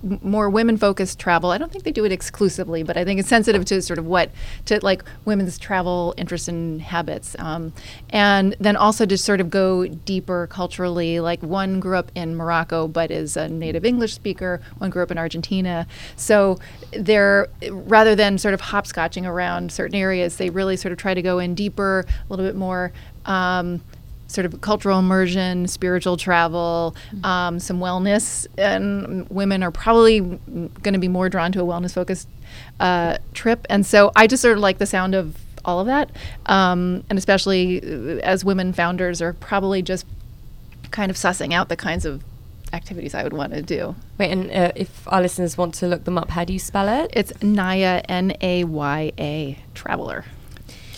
[0.04, 1.52] more women focused travel.
[1.52, 4.06] I don't think they do it exclusively, but I think it's sensitive to sort of
[4.06, 4.32] what
[4.66, 7.36] to like women's travel interests and habits.
[7.40, 7.74] Um,
[8.10, 11.20] and then also to sort of go deeper culturally.
[11.20, 15.12] Like one grew up in Morocco but is a native English speaker, one grew up
[15.12, 15.88] in Argentina.
[16.16, 16.60] So
[16.92, 21.22] they're rather than sort of hopscotching around certain areas, they really sort of try to
[21.22, 22.92] go in deeper, a little bit more.
[23.26, 23.82] Um,
[24.28, 31.00] sort of cultural immersion, spiritual travel, um, some wellness, and women are probably going to
[31.00, 32.28] be more drawn to a wellness focused
[32.80, 33.66] uh, trip.
[33.70, 36.10] And so I just sort of like the sound of all of that,
[36.46, 40.06] um, and especially uh, as women founders are probably just
[40.92, 42.24] kind of sussing out the kinds of
[42.74, 43.96] activities I would want to do.
[44.18, 46.88] Wait, and uh, if our listeners want to look them up, how do you spell
[46.88, 47.12] it?
[47.14, 50.26] It's Naya N A Y A Traveler.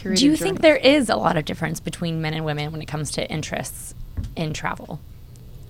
[0.01, 2.87] Do you think there is a lot of difference between men and women when it
[2.87, 3.93] comes to interests
[4.35, 4.99] in travel?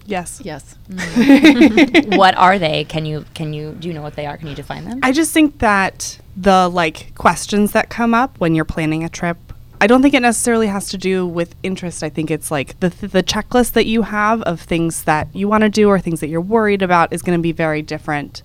[0.06, 0.42] Yes.
[0.44, 0.76] Yes.
[0.90, 2.18] Mm.
[2.18, 2.84] what are they?
[2.86, 4.38] Can you can you do you know what they are?
[4.38, 5.00] Can you define them?
[5.04, 9.38] I just think that the like questions that come up when you're planning a trip,
[9.80, 12.02] I don't think it necessarily has to do with interest.
[12.02, 15.48] I think it's like the th- the checklist that you have of things that you
[15.48, 18.42] want to do or things that you're worried about is going to be very different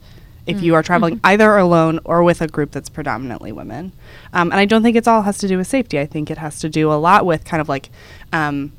[0.47, 3.93] if you are traveling either alone or with a group that's predominantly women.
[4.33, 5.99] Um, and I don't think it's all has to do with safety.
[5.99, 7.89] I think it has to do a lot with kind of like
[8.33, 8.73] um,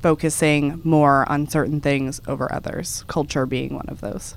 [0.00, 4.34] focusing more on certain things over others, culture being one of those.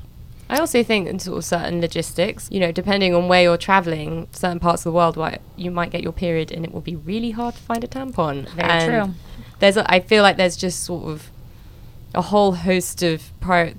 [0.50, 4.28] I also think in sort of certain logistics, you know, depending on where you're traveling,
[4.34, 6.96] certain parts of the world where you might get your period and it will be
[6.96, 8.48] really hard to find a tampon.
[8.50, 9.16] Very And true.
[9.60, 11.32] There's, a, I feel like there's just sort of
[12.14, 13.22] a whole host of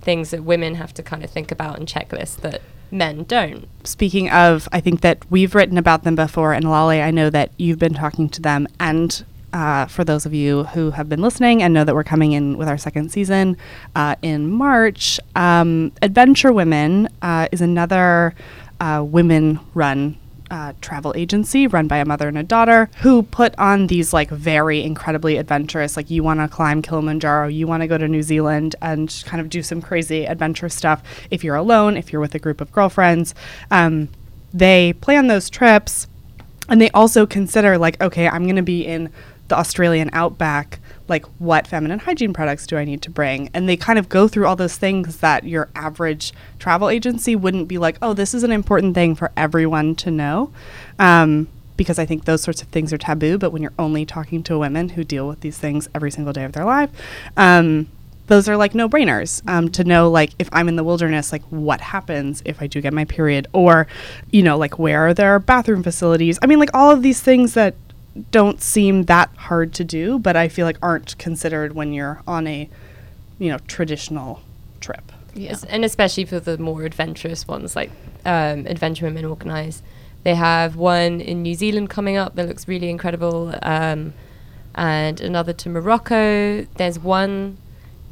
[0.01, 3.67] things that women have to kind of think about and checklist that men don't.
[3.83, 7.51] speaking of, I think that we've written about them before, and Lale, I know that
[7.57, 8.69] you've been talking to them.
[8.79, 12.33] And uh, for those of you who have been listening and know that we're coming
[12.33, 13.57] in with our second season
[13.95, 18.35] uh, in March, um, Adventure Women uh, is another
[18.81, 20.19] uh, women run.
[20.55, 24.31] Uh, travel agency run by a mother and a daughter who put on these like
[24.31, 28.23] very incredibly adventurous like you want to climb Kilimanjaro you want to go to New
[28.23, 32.37] Zealand and kind of do some crazy adventure stuff if you're alone if you're with
[32.37, 33.35] a group of girlfriends.
[33.73, 34.11] Um,
[34.53, 36.07] they plan those trips
[36.69, 39.11] and they also consider like okay i'm going to be in
[39.49, 43.51] the australian outback like what feminine hygiene products do I need to bring?
[43.53, 47.69] And they kind of go through all those things that your average travel agency wouldn't
[47.69, 50.53] be like, oh, this is an important thing for everyone to know.
[50.99, 53.37] Um, because I think those sorts of things are taboo.
[53.37, 56.45] But when you're only talking to women who deal with these things every single day
[56.45, 56.91] of their life,
[57.37, 57.89] um,
[58.27, 61.43] those are like no brainers um, to know like if i'm in the wilderness like
[61.51, 63.87] what happens if i do get my period or
[64.31, 67.53] you know like where are there bathroom facilities i mean like all of these things
[67.55, 67.75] that
[68.31, 72.47] don't seem that hard to do but i feel like aren't considered when you're on
[72.47, 72.69] a
[73.39, 74.41] you know traditional
[74.81, 75.57] trip Yeah.
[75.69, 77.91] And especially for the more adventurous ones like
[78.25, 79.83] um, adventure women organize
[80.23, 84.15] they have one in new zealand coming up that looks really incredible um,
[84.75, 87.59] and another to morocco there's one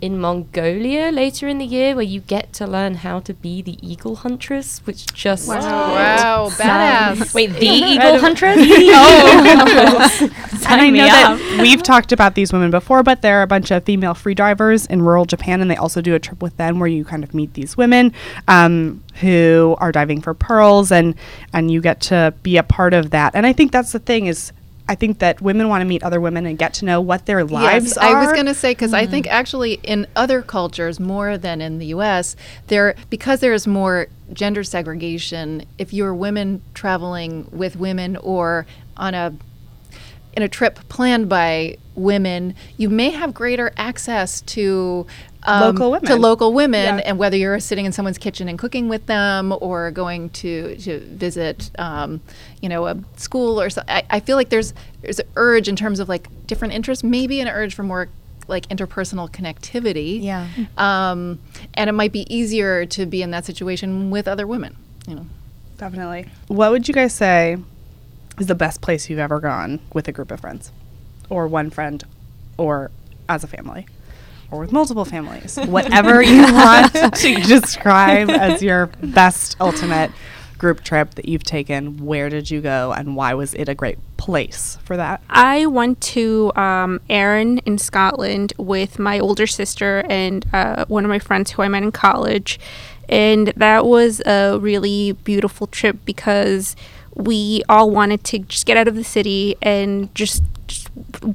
[0.02, 3.78] in mongolia later in the year where you get to learn how to be the
[3.80, 7.32] eagle huntress which just Wow, badass.
[7.34, 8.56] Wait, the Eagle Huntress?
[10.66, 13.70] and I know that we've talked about these women before, but there are a bunch
[13.70, 16.78] of female free divers in rural Japan, and they also do a trip with them
[16.78, 18.12] where you kind of meet these women
[18.48, 21.14] um, who are diving for pearls, and
[21.52, 23.34] and you get to be a part of that.
[23.34, 24.52] And I think that's the thing is.
[24.88, 27.44] I think that women want to meet other women and get to know what their
[27.44, 28.16] lives yes, are.
[28.16, 29.34] I was going to say because I think mm-hmm.
[29.34, 32.36] actually in other cultures more than in the U.S.
[32.66, 35.64] there because there is more gender segregation.
[35.78, 38.66] If you're women traveling with women or
[38.96, 39.34] on a
[40.34, 45.06] in a trip planned by women, you may have greater access to
[45.44, 47.02] um, Local to local women, Yeah.
[47.04, 51.00] and whether you're sitting in someone's kitchen and cooking with them, or going to to
[51.00, 52.20] visit, um,
[52.60, 53.82] you know, a school or so.
[53.88, 57.40] I, I feel like there's there's an urge in terms of like different interests, maybe
[57.40, 58.08] an urge for more
[58.48, 60.22] like interpersonal connectivity.
[60.22, 60.46] Yeah.
[60.76, 61.38] Um,
[61.74, 64.76] and it might be easier to be in that situation with other women.
[65.06, 65.26] You know.
[65.78, 66.26] Definitely.
[66.46, 67.56] What would you guys say
[68.38, 70.70] is the best place you've ever gone with a group of friends,
[71.28, 72.04] or one friend,
[72.56, 72.90] or
[73.28, 73.86] as a family,
[74.52, 75.56] or with multiple families?
[75.66, 80.12] Whatever you want to describe as your best ultimate
[80.62, 82.04] group trip that you've taken.
[82.06, 85.20] Where did you go, and why was it a great place for that?
[85.28, 91.08] I went to um, Arran in Scotland with my older sister and uh, one of
[91.08, 92.60] my friends who I met in college.
[93.08, 96.76] And that was a really beautiful trip because
[97.14, 100.51] we all wanted to just get out of the city and just, just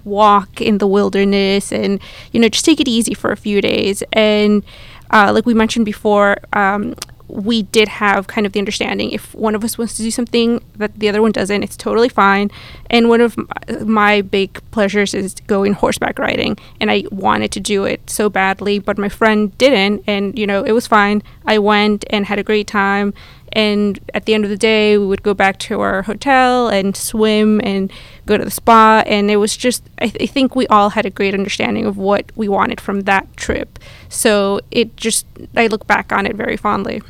[0.03, 1.99] walk in the wilderness and,
[2.31, 4.03] you know, just take it easy for a few days.
[4.13, 4.63] And
[5.11, 6.95] uh, like we mentioned before, um,
[7.27, 10.63] we did have kind of the understanding if one of us wants to do something
[10.77, 12.49] that the other one doesn't, it's totally fine.
[12.89, 13.35] And one of
[13.85, 18.79] my big pleasures is going horseback riding, and I wanted to do it so badly,
[18.79, 21.21] but my friend didn't, and you know it was fine.
[21.45, 23.13] I went and had a great time.
[23.53, 26.95] And at the end of the day, we would go back to our hotel and
[26.95, 27.91] swim and
[28.25, 29.03] go to the spa.
[29.05, 31.97] And it was just, I, th- I think we all had a great understanding of
[31.97, 33.79] what we wanted from that trip.
[34.09, 37.01] So it just, I look back on it very fondly.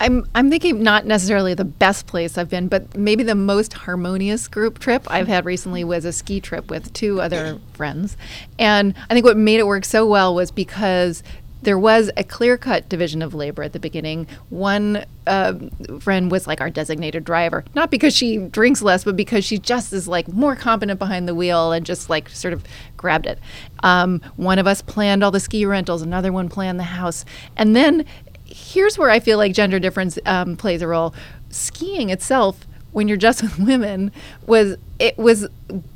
[0.00, 4.46] I'm I'm thinking not necessarily the best place I've been, but maybe the most harmonious
[4.46, 8.16] group trip I've had recently was a ski trip with two other friends.
[8.58, 11.22] And I think what made it work so well was because
[11.62, 14.26] there was a clear cut division of labor at the beginning.
[14.48, 15.54] One uh,
[16.00, 19.92] friend was like our designated driver, not because she drinks less, but because she just
[19.92, 22.64] is like more competent behind the wheel and just like sort of
[22.96, 23.38] grabbed it.
[23.82, 27.24] Um, one of us planned all the ski rentals, another one planned the house.
[27.56, 28.04] And then
[28.44, 31.14] here's where I feel like gender difference um, plays a role.
[31.50, 32.66] Skiing itself,
[32.98, 34.10] when you're just with women,
[34.44, 35.46] was it was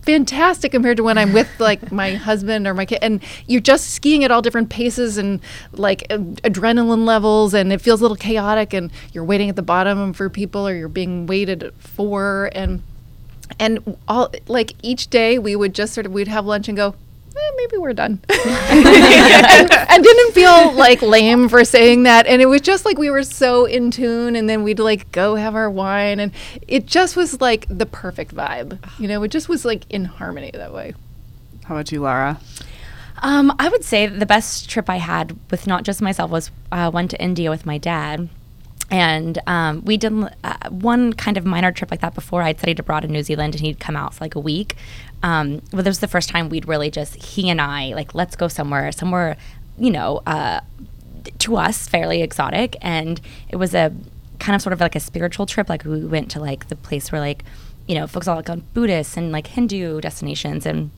[0.02, 3.90] fantastic compared to when I'm with like my husband or my kid, and you're just
[3.90, 5.40] skiing at all different paces and
[5.72, 9.62] like ad- adrenaline levels, and it feels a little chaotic, and you're waiting at the
[9.62, 12.84] bottom for people, or you're being waited for, and
[13.58, 16.94] and all like each day we would just sort of we'd have lunch and go
[17.36, 22.46] eh, maybe we're done and, and didn't feel like lame for saying that and it
[22.46, 25.70] was just like we were so in tune and then we'd like go have our
[25.70, 26.32] wine and
[26.66, 30.50] it just was like the perfect vibe you know it just was like in harmony
[30.52, 30.94] that way
[31.64, 32.40] How about you, Lara?
[33.22, 36.90] Um, I would say the best trip I had with not just myself was uh,
[36.90, 38.28] one to India with my dad.
[38.90, 40.12] And um, we did
[40.44, 42.42] uh, one kind of minor trip like that before.
[42.42, 44.76] I'd studied abroad in New Zealand, and he'd come out for like a week.
[45.22, 48.36] Um, but this was the first time we'd really just he and I like let's
[48.36, 49.36] go somewhere, somewhere,
[49.78, 50.60] you know, uh,
[51.38, 53.92] to us fairly exotic, and it was a
[54.38, 55.68] kind of sort of like a spiritual trip.
[55.68, 57.44] Like we went to like the place where like
[57.86, 60.90] you know folks all like on Buddhist and like Hindu destinations, and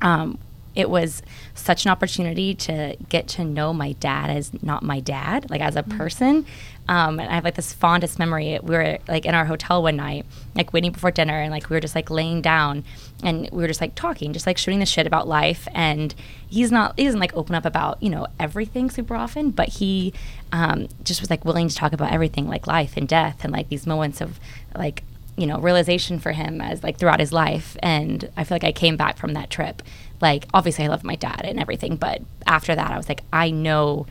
[0.00, 0.38] um,
[0.74, 1.22] it was
[1.54, 5.76] such an opportunity to get to know my dad as not my dad, like as
[5.76, 6.46] a person.
[6.88, 8.58] Um, and I have like this fondest memory.
[8.62, 10.24] We were like in our hotel one night,
[10.54, 12.84] like waiting before dinner, and like we were just like laying down,
[13.22, 15.66] and we were just like talking, just like shooting the shit about life.
[15.74, 16.14] And
[16.48, 20.12] he's not, he doesn't like open up about you know everything super often, but he
[20.52, 23.68] um, just was like willing to talk about everything, like life and death, and like
[23.68, 24.38] these moments of
[24.76, 25.02] like
[25.36, 28.72] you know realization for him as like throughout his life and i feel like i
[28.72, 29.82] came back from that trip
[30.20, 33.50] like obviously i love my dad and everything but after that i was like i
[33.50, 34.06] know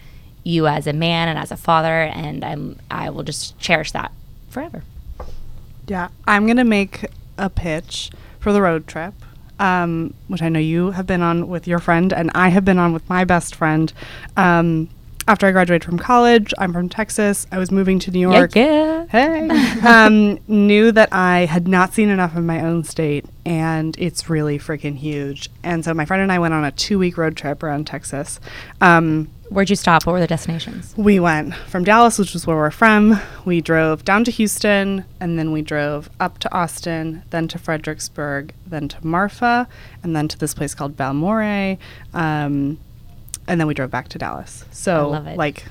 [0.45, 4.11] you as a man and as a father and i'm i will just cherish that
[4.49, 4.83] forever
[5.87, 7.05] Yeah, I'm gonna make
[7.37, 9.13] a pitch for the road trip,
[9.59, 12.79] um, which I know you have been on with your friend, and I have been
[12.79, 13.93] on with my best friend.
[14.35, 14.89] Um,
[15.27, 17.47] after I graduated from college, I'm from Texas.
[17.51, 18.55] I was moving to New York.
[18.55, 19.49] yeah, Hey,
[19.87, 24.59] um, knew that I had not seen enough of my own state, and it's really
[24.59, 25.49] freaking huge.
[25.63, 28.39] And so my friend and I went on a two-week road trip around Texas.
[28.81, 32.57] Um, where'd you stop what were the destinations we went from Dallas, which is where
[32.57, 33.19] we're from.
[33.45, 38.53] We drove down to Houston, and then we drove up to Austin, then to Fredericksburg,
[38.67, 39.67] then to Marfa,
[40.03, 41.77] and then to this place called Balmorhea.
[42.13, 42.77] Um,
[43.47, 44.65] and then we drove back to Dallas.
[44.71, 45.65] So, like,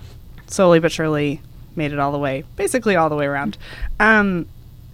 [0.46, 1.40] slowly but surely
[1.76, 3.58] made it all the way, basically all the way around.
[3.98, 4.46] Um,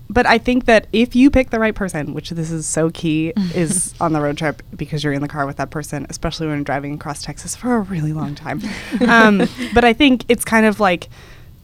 [0.09, 3.33] but I think that if you pick the right person, which this is so key,
[3.55, 6.65] is on the road trip because you're in the car with that person, especially when
[6.65, 8.61] driving across Texas for a really long time.
[9.07, 11.09] um, but I think it's kind of like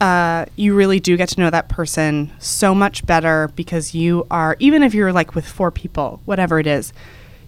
[0.00, 4.56] uh, you really do get to know that person so much better because you are,
[4.58, 6.92] even if you're like with four people, whatever it is,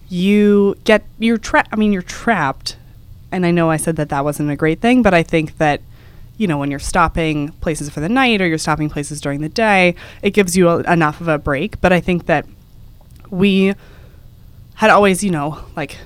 [0.09, 1.69] you get, you're trapped.
[1.71, 2.75] I mean, you're trapped.
[3.31, 5.81] And I know I said that that wasn't a great thing, but I think that
[6.39, 9.49] you know, when you're stopping places for the night or you're stopping places during the
[9.49, 11.79] day, it gives you a, enough of a break.
[11.81, 12.45] But I think that
[13.29, 13.75] we
[14.75, 15.97] had always, you know, like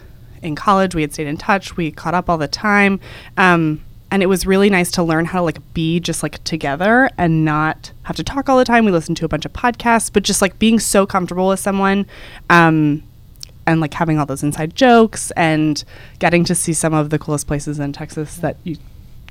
[0.41, 2.99] in college, we had stayed in touch, we caught up all the time.
[3.38, 7.11] Um, and it was really nice to learn how to like be just like together
[7.17, 8.86] and not have to talk all the time.
[8.86, 12.07] We listened to a bunch of podcasts, but just like being so comfortable with someone.
[12.49, 13.03] Um,
[13.66, 15.84] and like having all those inside jokes and
[16.20, 18.78] getting to see some of the coolest places in Texas that you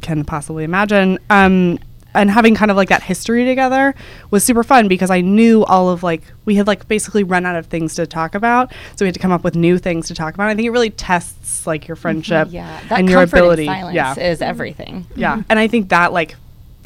[0.01, 1.18] can possibly imagine.
[1.30, 1.78] Um,
[2.14, 3.95] and having kind of like that history together
[4.30, 7.57] was super fun because I knew all of like we had like basically run out
[7.57, 10.14] of things to talk about, so we had to come up with new things to
[10.14, 10.49] talk about.
[10.49, 13.64] I think it really tests like your friendship yeah that and your ability.
[13.64, 16.37] yeah, is everything yeah, and I think that like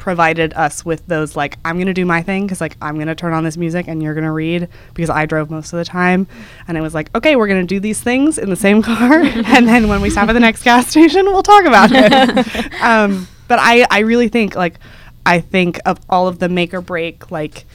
[0.07, 3.33] provided us with those like I'm gonna do my thing because like I'm gonna turn
[3.33, 6.27] on this music and you're gonna read because I drove most of the time,
[6.65, 9.67] and it was like okay we're gonna do these things in the same car, and
[9.67, 12.73] then when we stop at the next gas station we'll talk about it.
[12.81, 14.79] um, but I I really think like
[15.25, 17.65] I think of all of the make or break like.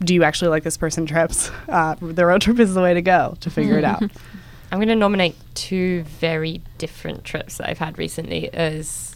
[0.00, 1.50] Do you actually like this person trips?
[1.68, 4.02] Uh, the road trip is the way to go to figure it out.
[4.70, 9.15] I'm going to nominate two very different trips that I've had recently as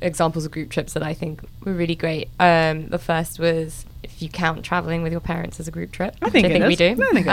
[0.00, 2.28] examples of group trips that I think were really great.
[2.40, 6.14] Um, the first was if you count traveling with your parents as a group trip,
[6.22, 6.90] I think I think we do.
[7.00, 7.28] I think it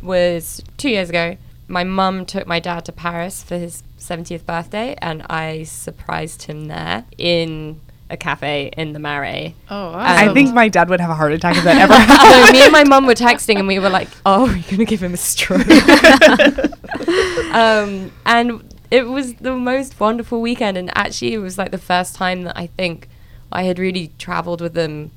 [0.00, 1.36] um, was two years ago.
[1.68, 6.66] My mum took my dad to Paris for his 70th birthday, and I surprised him
[6.66, 9.54] there in a cafe in the Marais.
[9.70, 12.46] Oh, I Um, think my dad would have a heart attack if that ever happened.
[12.46, 15.02] so me and my mum were texting and we were like, "Oh, we're gonna give
[15.02, 15.66] him a stroke."
[17.54, 22.14] um, and it was the most wonderful weekend, and actually, it was like the first
[22.14, 23.08] time that I think
[23.50, 25.10] I had really travelled with them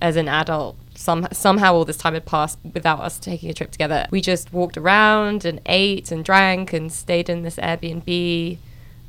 [0.00, 0.76] as an adult.
[0.94, 4.06] Some, somehow all this time had passed without us taking a trip together.
[4.10, 8.58] We just walked around and ate and drank and stayed in this Airbnb.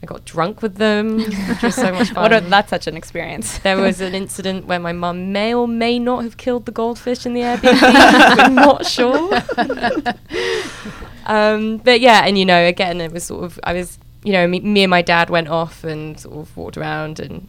[0.01, 2.24] I got drunk with them, which was so much fun.
[2.24, 5.67] what a, that's such an experience There was an incident where my mum may or
[5.67, 8.38] may not have killed the goldfish in the Airbnb.
[8.38, 9.34] We're not sure.
[11.26, 14.47] um, but yeah, and you know, again, it was sort of I was, you know,
[14.47, 17.47] me, me and my dad went off and sort of walked around and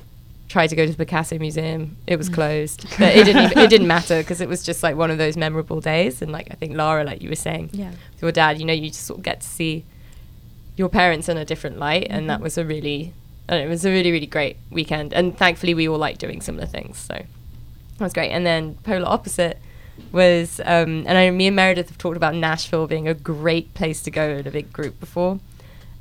[0.49, 1.97] tried to go to the Picasso Museum.
[2.07, 3.53] It was closed, but it didn't.
[3.53, 6.23] Even, it didn't matter because it was just like one of those memorable days.
[6.23, 8.73] And like I think Lara, like you were saying, yeah with your dad, you know,
[8.73, 9.85] you just sort of get to see
[10.77, 13.13] your parents in a different light, and that was a really,
[13.49, 15.13] know, it was a really really great weekend.
[15.13, 18.31] And thankfully, we all like doing similar things, so that was great.
[18.31, 19.59] And then polar opposite
[20.13, 23.75] was, um, and I know me and Meredith have talked about Nashville being a great
[23.75, 25.39] place to go in a big group before.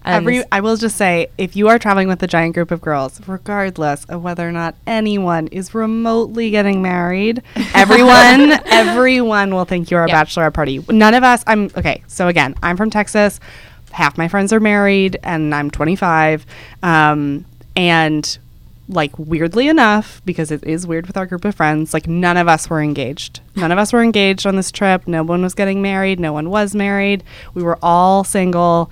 [0.04, 2.80] And Every, I will just say, if you are traveling with a giant group of
[2.82, 7.44] girls, regardless of whether or not anyone is remotely getting married,
[7.74, 10.24] everyone, everyone will think you're a Yeah.
[10.24, 10.84] bachelorette party.
[10.90, 11.44] None of us.
[11.48, 12.02] I'm okay.
[12.08, 13.40] So again, I'm from Texas.
[13.92, 16.46] Half my friends are married, and I'm 25.
[16.82, 17.44] Um,
[17.76, 18.38] and
[18.88, 22.48] like weirdly enough, because it is weird with our group of friends, like none of
[22.48, 23.42] us were engaged.
[23.56, 25.08] None of us were engaged on this trip.
[25.08, 26.20] No one was getting married.
[26.20, 27.24] No one was married.
[27.54, 28.90] We were all single.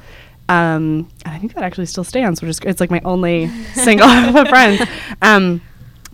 [0.50, 4.08] Um, I think that actually still stands, which is it's like my only single
[4.46, 4.88] friend.
[5.22, 5.62] Um,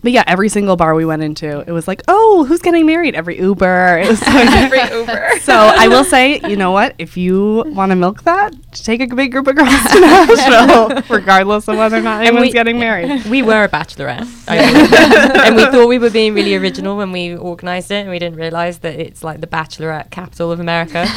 [0.04, 3.16] but yeah, every single bar we went into, it was like, oh, who's getting married?
[3.16, 3.98] Every Uber.
[4.04, 5.30] It was so Every Uber.
[5.40, 6.94] So I will say, you know what?
[6.98, 11.66] If you want to milk that, take a big group of girls to Nashville, regardless
[11.68, 13.24] of whether or not anyone's we- getting married.
[13.34, 14.28] We were a bachelorette.
[14.46, 18.36] And we thought we were being really original when we organised it, and we didn't
[18.38, 21.08] realise that it's like the bachelorette capital of America.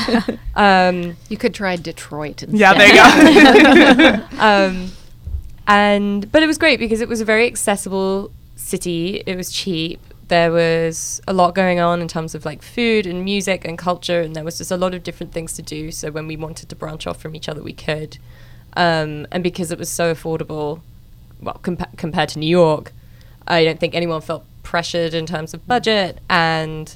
[0.55, 2.57] um, You could try Detroit instead.
[2.59, 4.39] Yeah, there you go.
[4.39, 4.91] um,
[5.67, 9.23] and but it was great because it was a very accessible city.
[9.25, 10.01] It was cheap.
[10.27, 14.19] There was a lot going on in terms of like food and music and culture,
[14.19, 15.91] and there was just a lot of different things to do.
[15.91, 18.17] So when we wanted to branch off from each other, we could.
[18.75, 20.81] Um, and because it was so affordable,
[21.41, 22.91] well, compa- compared to New York,
[23.47, 26.19] I don't think anyone felt pressured in terms of budget.
[26.29, 26.93] And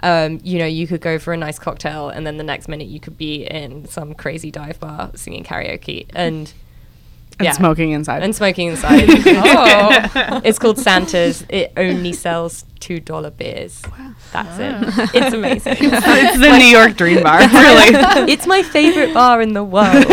[0.00, 2.88] um, you know, you could go for a nice cocktail, and then the next minute
[2.88, 6.52] you could be in some crazy dive bar singing karaoke and
[7.38, 7.52] And yeah.
[7.52, 8.22] smoking inside.
[8.22, 9.04] and smoking inside.
[9.10, 11.44] oh, it's called Santa's.
[11.50, 13.82] It only sells two dollar beers.
[13.90, 14.14] Wow.
[14.32, 14.74] That's it.
[14.74, 15.10] Ah.
[15.12, 15.76] It's amazing.
[15.80, 18.32] it's the New York Dream Bar, really.
[18.32, 20.06] it's my favorite bar in the world.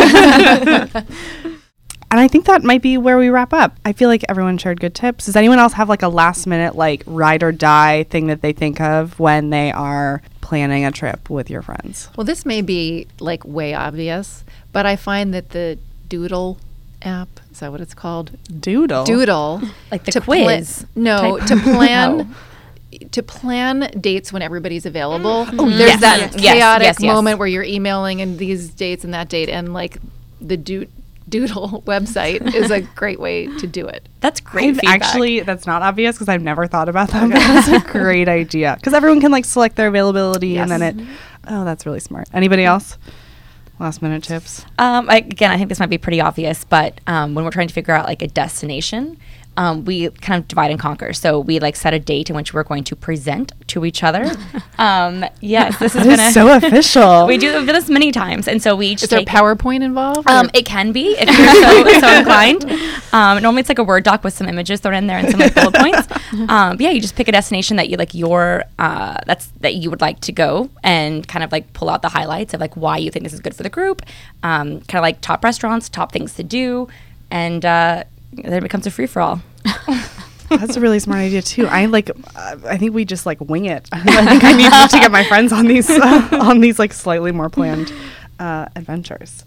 [2.14, 3.76] And I think that might be where we wrap up.
[3.84, 5.26] I feel like everyone shared good tips.
[5.26, 8.54] Does anyone else have like a last minute like ride or die thing that they
[8.54, 12.10] think of when they are planning a trip with your friends?
[12.16, 16.60] Well, this may be like way obvious, but I find that the Doodle
[17.06, 18.32] app is that what it's called?
[18.60, 19.04] Doodle.
[19.06, 21.48] Doodle, Like the to pla- quiz no, type?
[21.48, 22.36] to plan.
[22.96, 23.08] Oh.
[23.14, 25.46] To plan dates when everybody's available.
[25.46, 25.56] Mm.
[25.58, 27.12] Oh, There's yes, that yes, yes, chaotic yes, yes.
[27.12, 29.98] moment where you're emailing and these dates and that date, and like
[30.40, 30.86] the do-
[31.28, 34.08] Doodle website is a great way to do it.
[34.20, 35.02] That's great feedback.
[35.02, 37.32] actually that's not obvious because I've never thought about that.
[37.32, 40.96] But that's a great idea because everyone can like select their availability and then it.
[41.48, 42.28] Oh, that's really smart.
[42.32, 42.74] Anybody mm-hmm.
[42.74, 42.98] else?
[43.80, 44.66] Last minute tips.
[44.78, 47.68] Um, I, again, I think this might be pretty obvious, but um, when we're trying
[47.68, 49.18] to figure out like a destination,
[49.56, 51.14] um, we kind of divide and conquer.
[51.14, 54.32] So we like set a date in which we're going to present to each other.
[54.78, 56.28] um, yes, this is That gonna.
[56.30, 57.28] is so official.
[57.28, 59.22] we do this many times, and so we each Is there.
[59.22, 60.28] PowerPoint involved?
[60.30, 61.54] Um, it can be if you're
[61.94, 62.64] so, so inclined.
[63.14, 65.40] Um, normally, it's like a Word doc with some images thrown in there and some
[65.40, 66.08] like bullet points.
[66.50, 69.76] Um, but yeah, you just pick a destination that you like your uh, that's that
[69.76, 72.76] you would like to go, and kind of like pull out the highlights of like
[72.76, 74.02] why you think this is good for the group.
[74.42, 76.88] Um, kind of like top restaurants, top things to do,
[77.30, 78.04] and uh,
[78.38, 79.42] then it becomes a free for all.
[80.50, 81.68] That's a really smart idea too.
[81.68, 82.10] I like.
[82.10, 83.88] Uh, I think we just like wing it.
[83.92, 87.50] I think I need to get my friends on these on these like slightly more
[87.50, 87.92] planned
[88.40, 89.46] uh, adventures.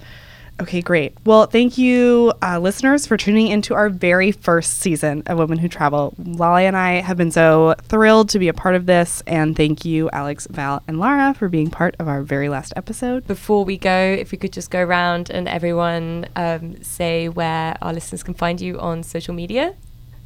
[0.59, 1.13] Okay, great.
[1.27, 5.69] Well, thank you, uh, listeners, for tuning into our very first season of Women Who
[5.69, 6.15] Travel.
[6.17, 9.85] Lale and I have been so thrilled to be a part of this, and thank
[9.85, 13.27] you, Alex, Val, and Lara, for being part of our very last episode.
[13.27, 17.93] Before we go, if we could just go around and everyone um, say where our
[17.93, 19.75] listeners can find you on social media.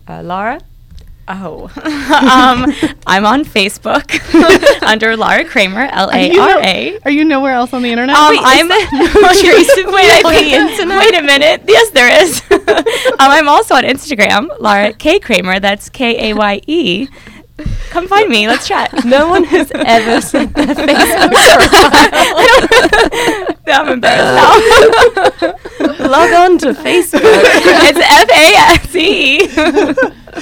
[0.07, 0.61] Uh, Lara?
[1.33, 2.67] Oh, um,
[3.07, 4.11] I'm on Facebook
[4.87, 6.99] under Lara Kramer, L A R A.
[7.05, 8.17] Are you nowhere else on the internet?
[8.17, 8.81] Um, Wait, I'm no of
[9.23, 9.63] wait, you I
[10.25, 10.99] on the internet?
[10.99, 11.63] Wait a minute.
[11.69, 12.43] Yes, there is.
[12.51, 12.59] um,
[13.21, 15.61] I'm also on Instagram, Lara K Kramer.
[15.61, 17.07] That's K A Y E.
[17.91, 18.49] Come find me.
[18.49, 19.05] Let's chat.
[19.05, 22.41] No one has ever said their Facebook profile.
[23.69, 24.35] I'm embarrassed
[25.41, 25.55] now.
[26.09, 27.21] Log on to Facebook.
[27.23, 29.47] it's F A S E.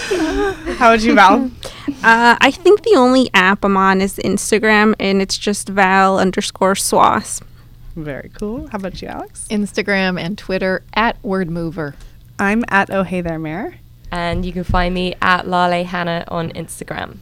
[0.79, 1.51] How would you, Val?
[2.05, 6.75] Uh, I think the only app I'm on is Instagram, and it's just Val underscore
[6.75, 7.43] Swass.
[7.97, 8.69] Very cool.
[8.69, 9.49] How about you, Alex?
[9.51, 11.95] Instagram and Twitter at WordMover.
[12.39, 13.75] I'm at Oh Hey There Mayor.
[14.13, 17.17] and you can find me at Lale Hannah on Instagram.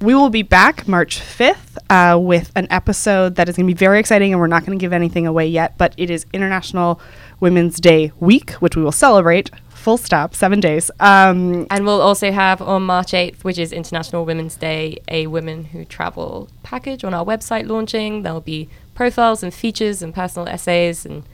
[0.00, 3.76] We will be back March 5th uh, with an episode that is going to be
[3.78, 6.98] very exciting, and we're not going to give anything away yet, but it is International
[7.40, 9.50] Women's Day week, which we will celebrate.
[9.84, 10.90] Full stop, seven days.
[10.98, 15.64] Um, And we'll also have on March 8th, which is International Women's Day, a Women
[15.64, 18.22] Who Travel package on our website launching.
[18.22, 21.24] There'll be profiles and features and personal essays and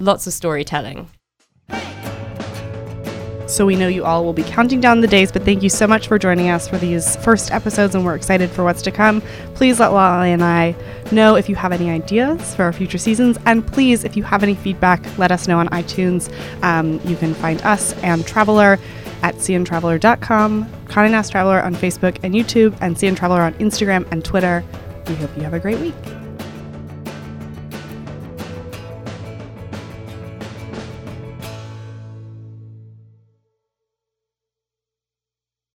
[0.00, 1.10] lots of storytelling.
[3.52, 5.86] So we know you all will be counting down the days, but thank you so
[5.86, 9.20] much for joining us for these first episodes, and we're excited for what's to come.
[9.54, 10.74] Please let Lale and I
[11.10, 14.42] know if you have any ideas for our future seasons, and please, if you have
[14.42, 16.32] any feedback, let us know on iTunes.
[16.62, 18.78] Um, you can find us and Traveler
[19.22, 24.24] at cntraveler.com, Condé Nast Traveler on Facebook and YouTube, and CN Traveler on Instagram and
[24.24, 24.64] Twitter.
[25.08, 26.21] We hope you have a great week.